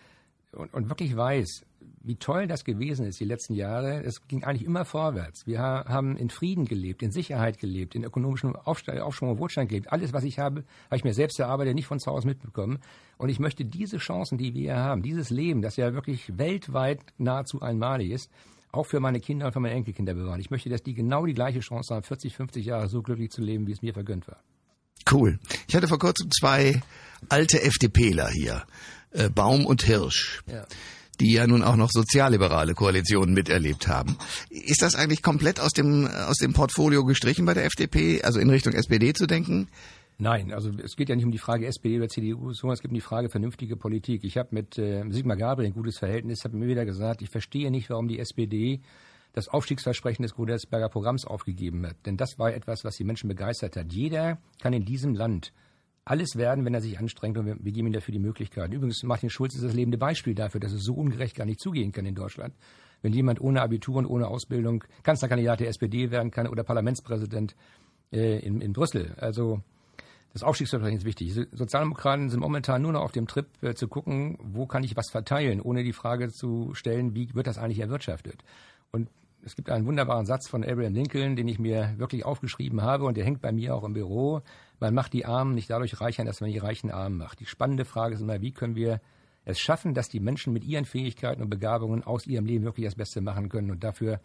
und, 0.55 0.73
und 0.75 0.89
wirklich 0.89 1.17
weiß, 1.17 1.65
wie 2.05 2.17
toll 2.17 2.47
das 2.47 2.65
gewesen 2.65 3.07
ist 3.07 3.21
die 3.21 3.25
letzten 3.25 3.55
Jahre. 3.55 4.03
Es 4.03 4.27
ging 4.27 4.45
eigentlich 4.45 4.65
immer 4.65 4.85
vorwärts. 4.85 5.47
Wir 5.47 5.61
haben 5.61 6.17
in 6.17 6.31
Frieden 6.31 6.65
gelebt, 6.65 7.03
in 7.03 7.13
Sicherheit 7.13 7.59
gelebt, 7.59 7.95
in 7.95 8.05
ökonomischem 8.05 8.57
Aufschwung 8.57 9.31
und 9.31 9.39
Wohlstand 9.39 9.69
gelebt. 9.69 9.93
Alles, 9.93 10.13
was 10.13 10.25
ich 10.25 10.39
habe, 10.39 10.65
habe 10.87 10.97
ich 10.97 11.05
mir 11.05 11.15
selbst 11.15 11.39
erarbeitet, 11.39 11.75
nicht 11.75 11.87
von 11.87 12.01
zu 12.01 12.11
Hause 12.11 12.27
mitbekommen. 12.27 12.81
Und 13.19 13.29
ich 13.29 13.39
möchte 13.39 13.65
diese 13.65 13.99
Chancen, 13.99 14.39
die 14.39 14.55
wir 14.55 14.61
hier 14.61 14.77
haben, 14.77 15.03
dieses 15.03 15.31
Leben, 15.31 15.63
das 15.63 15.77
ja 15.77 15.95
wirklich 15.95 16.37
weltweit 16.39 17.01
nahezu 17.19 17.63
einmalig 17.63 18.11
ist, 18.11 18.31
auch 18.73 18.87
für 18.87 19.01
meine 19.01 19.21
Kinder 19.21 19.47
und 19.47 19.53
für 19.53 19.61
meine 19.61 19.75
Enkelkinder 19.75 20.15
bewahren. 20.15 20.41
Ich 20.41 20.51
möchte, 20.51 20.71
dass 20.71 20.83
die 20.83 20.95
genau 20.95 21.27
die 21.27 21.35
gleiche 21.35 21.61
Chance 21.61 21.95
haben, 21.95 22.03
40, 22.03 22.35
50 22.35 22.67
Jahre 22.67 22.89
so 22.89 23.03
glücklich 23.03 23.31
zu 23.31 23.43
leben, 23.43 23.67
wie 23.67 23.73
es 23.73 23.83
mir 23.83 23.93
vergönnt 23.93 24.27
war. 24.27 24.43
Cool. 25.11 25.39
Ich 25.69 25.77
hatte 25.77 25.89
vor 25.89 25.99
kurzem 25.99 26.31
zwei 26.31 26.81
alte 27.29 27.63
FDPler 27.63 28.29
hier, 28.29 28.65
äh, 29.13 29.29
Baum 29.29 29.67
und 29.67 29.83
Hirsch. 29.83 30.43
Ja 30.47 30.67
die 31.21 31.35
ja 31.35 31.47
nun 31.47 31.63
auch 31.63 31.77
noch 31.77 31.91
sozialliberale 31.91 32.75
Koalitionen 32.75 33.35
miterlebt 33.35 33.87
haben. 33.87 34.17
Ist 34.51 34.83
das 34.83 34.95
eigentlich 34.95 35.23
komplett 35.23 35.61
aus 35.61 35.71
dem, 35.71 36.07
aus 36.07 36.39
dem 36.39 36.53
Portfolio 36.53 37.05
gestrichen 37.05 37.45
bei 37.45 37.55
der 37.55 37.65
FDP, 37.65 38.23
also 38.23 38.41
in 38.41 38.51
Richtung 38.51 38.73
SPD 38.73 39.13
zu 39.13 39.27
denken? 39.27 39.69
Nein, 40.19 40.53
also 40.53 40.71
es 40.83 40.97
geht 40.97 41.09
ja 41.09 41.17
nicht 41.17 41.25
um 41.25 41.33
die 41.33 41.39
Frage 41.39 41.67
SPD 41.67 41.97
oder 41.97 42.09
CDU, 42.09 42.53
sondern 42.53 42.75
es 42.75 42.81
geht 42.81 42.91
um 42.91 42.95
die 42.95 43.01
Frage 43.01 43.29
vernünftige 43.29 43.77
Politik. 43.77 44.25
Ich 44.25 44.37
habe 44.37 44.49
mit 44.53 44.79
äh, 44.79 45.05
Sigmar 45.11 45.37
Gabriel 45.37 45.71
ein 45.71 45.75
gutes 45.75 45.99
Verhältnis, 45.99 46.45
habe 46.45 46.57
mir 46.57 46.69
wieder 46.69 46.85
gesagt, 46.85 47.23
ich 47.23 47.31
verstehe 47.31 47.71
nicht, 47.71 47.91
warum 47.91 48.09
die 48.09 48.19
SPD 48.19 48.81
das 49.33 49.49
Aufstiegsversprechen 49.49 50.23
des 50.23 50.35
Godelsberger 50.35 50.91
Programms 50.91 51.25
aufgegeben 51.25 51.87
hat. 51.87 51.97
Denn 52.05 52.17
das 52.17 52.39
war 52.39 52.53
etwas, 52.53 52.85
was 52.85 52.97
die 52.97 53.05
Menschen 53.05 53.29
begeistert 53.29 53.77
hat. 53.77 53.93
Jeder 53.93 54.39
kann 54.61 54.75
in 54.75 54.85
diesem 54.85 55.15
Land 55.15 55.53
alles 56.05 56.37
werden, 56.37 56.65
wenn 56.65 56.75
er 56.75 56.81
sich 56.81 56.99
anstrengt 56.99 57.39
und 57.39 57.47
wir, 57.47 57.73
geben 57.73 57.89
ihm 57.89 57.93
dafür 57.93 58.13
die 58.13 58.19
Möglichkeit. 58.19 58.73
Übrigens, 58.73 59.03
Martin 59.05 59.31
Schulz 59.31 59.55
ist 59.55 59.65
das 59.65 59.75
lebende 59.75 59.99
Beispiel 59.99 60.35
dafür, 60.35 60.61
dass 60.61 60.73
es 60.73 60.83
so 60.83 60.95
ungerecht 60.95 61.37
gar 61.37 61.45
nicht 61.45 61.61
zugehen 61.61 61.93
kann 61.93 62.07
in 62.07 62.15
Deutschland. 62.15 62.55
Wenn 63.03 63.13
jemand 63.13 63.41
ohne 63.41 63.63
Abitur 63.63 63.97
und 63.97 64.07
ohne 64.07 64.29
Ausbildung 64.29 64.85
Kanzlerkandidat 65.03 65.61
der 65.61 65.69
SPD 65.69 66.11
werden 66.11 66.31
kann 66.31 66.47
oder 66.49 66.65
Parlamentspräsident 66.65 67.55
äh, 68.13 68.39
in, 68.41 68.61
in 68.61 68.73
Brüssel. 68.73 69.15
Also 69.19 69.61
das 70.33 70.43
Aufstiegsversprechen 70.43 70.99
ist 70.99 71.05
wichtig. 71.05 71.35
Sozialdemokraten 71.53 72.31
sind 72.31 72.41
momentan 72.41 72.83
nur 72.83 72.93
noch 72.93 73.03
auf 73.03 73.13
dem 73.13 73.27
Trip 73.27 73.47
äh, 73.63 73.75
zu 73.75 73.87
gucken, 73.87 74.39
wo 74.43 74.67
kann 74.67 74.83
ich 74.83 74.97
was 74.97 75.11
verteilen, 75.11 75.61
ohne 75.61 75.85
die 75.85 75.93
Frage 75.93 76.31
zu 76.31 76.75
stellen, 76.75 77.15
wie 77.15 77.35
wird 77.35 77.47
das 77.47 77.59
eigentlich 77.59 77.81
erwirtschaftet. 77.81 78.43
Und 78.93 79.09
es 79.45 79.57
gibt 79.57 79.71
einen 79.71 79.87
wunderbaren 79.87 80.25
Satz 80.25 80.49
von 80.49 80.65
Abraham 80.65 80.95
Lincoln, 80.95 81.37
den 81.37 81.49
ich 81.49 81.59
mir 81.59 81.95
wirklich 81.97 82.25
aufgeschrieben 82.25 82.83
habe 82.83 83.05
und 83.05 83.17
der 83.17 83.25
hängt 83.25 83.43
bei 83.43 83.53
mir 83.53 83.75
auch 83.75 83.85
im 83.85 83.93
Büro. 83.93 84.41
Man 84.83 84.95
macht 84.95 85.13
die 85.13 85.25
Armen 85.27 85.55
nicht 85.55 85.71
dadurch 85.71 86.01
reicher, 86.01 86.25
dass 86.25 86.41
man 86.41 86.51
die 86.51 86.59
Reichen 86.59 86.91
arm 86.91 87.17
macht. 87.17 87.39
Die 87.39 87.47
spannende 87.47 87.85
Frage 87.85 88.17
ist 88.17 88.21
immer, 88.21 88.41
wie 88.41 88.51
können 88.51 88.75
wir 88.75 89.01
es 89.45 89.61
schaffen, 89.61 89.95
dass 89.95 90.09
die 90.09 90.19
Menschen 90.19 90.53
mit 90.53 90.65
ihren 90.65 90.87
Fähigkeiten 90.87 91.41
und 91.41 91.51
Begabungen 91.51 92.03
aus 92.03 92.27
ihrem 92.27 92.47
Leben 92.47 92.65
wirklich 92.65 92.87
das 92.87 92.97
Beste 92.97 93.21
machen 93.21 93.49
können. 93.49 93.71
Und 93.71 93.85
dafür 93.85 94.21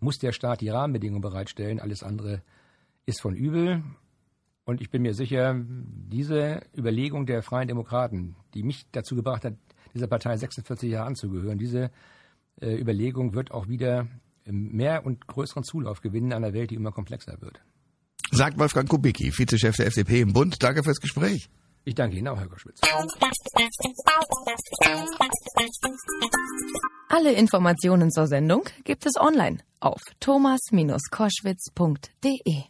muss 0.00 0.18
der 0.18 0.32
Staat 0.32 0.62
die 0.62 0.70
Rahmenbedingungen 0.70 1.20
bereitstellen. 1.20 1.78
Alles 1.78 2.02
andere 2.02 2.40
ist 3.04 3.20
von 3.20 3.34
übel. 3.36 3.82
Und 4.64 4.80
ich 4.80 4.88
bin 4.88 5.02
mir 5.02 5.12
sicher, 5.12 5.54
diese 5.58 6.62
Überlegung 6.74 7.26
der 7.26 7.42
Freien 7.42 7.68
Demokraten, 7.68 8.34
die 8.54 8.62
mich 8.62 8.86
dazu 8.92 9.14
gebracht 9.14 9.44
hat, 9.44 9.56
dieser 9.92 10.06
Partei 10.06 10.38
46 10.38 10.90
Jahre 10.90 11.06
anzugehören, 11.06 11.58
diese 11.58 11.90
äh, 12.62 12.80
Überlegung 12.80 13.34
wird 13.34 13.50
auch 13.50 13.68
wieder 13.68 14.06
mehr 14.46 15.04
und 15.04 15.26
größeren 15.26 15.64
Zulauf 15.64 16.00
gewinnen 16.00 16.28
in 16.28 16.32
einer 16.32 16.54
Welt, 16.54 16.70
die 16.70 16.76
immer 16.76 16.92
komplexer 16.92 17.42
wird. 17.42 17.60
Sagt 18.30 18.58
Wolfgang 18.58 18.88
Kubicki, 18.88 19.32
Vizechef 19.36 19.76
der 19.76 19.86
FDP 19.86 20.20
im 20.20 20.32
Bund. 20.32 20.62
Danke 20.62 20.82
fürs 20.82 21.00
Gespräch. 21.00 21.48
Ich 21.84 21.94
danke 21.94 22.16
Ihnen 22.18 22.28
auch, 22.28 22.38
Herr 22.38 22.48
Goschwitz. 22.48 22.80
Alle 27.08 27.32
Informationen 27.32 28.10
zur 28.10 28.26
Sendung 28.26 28.64
gibt 28.84 29.06
es 29.06 29.14
online 29.18 29.58
auf 29.80 30.02
thomas-koschwitz.de. 30.20 32.64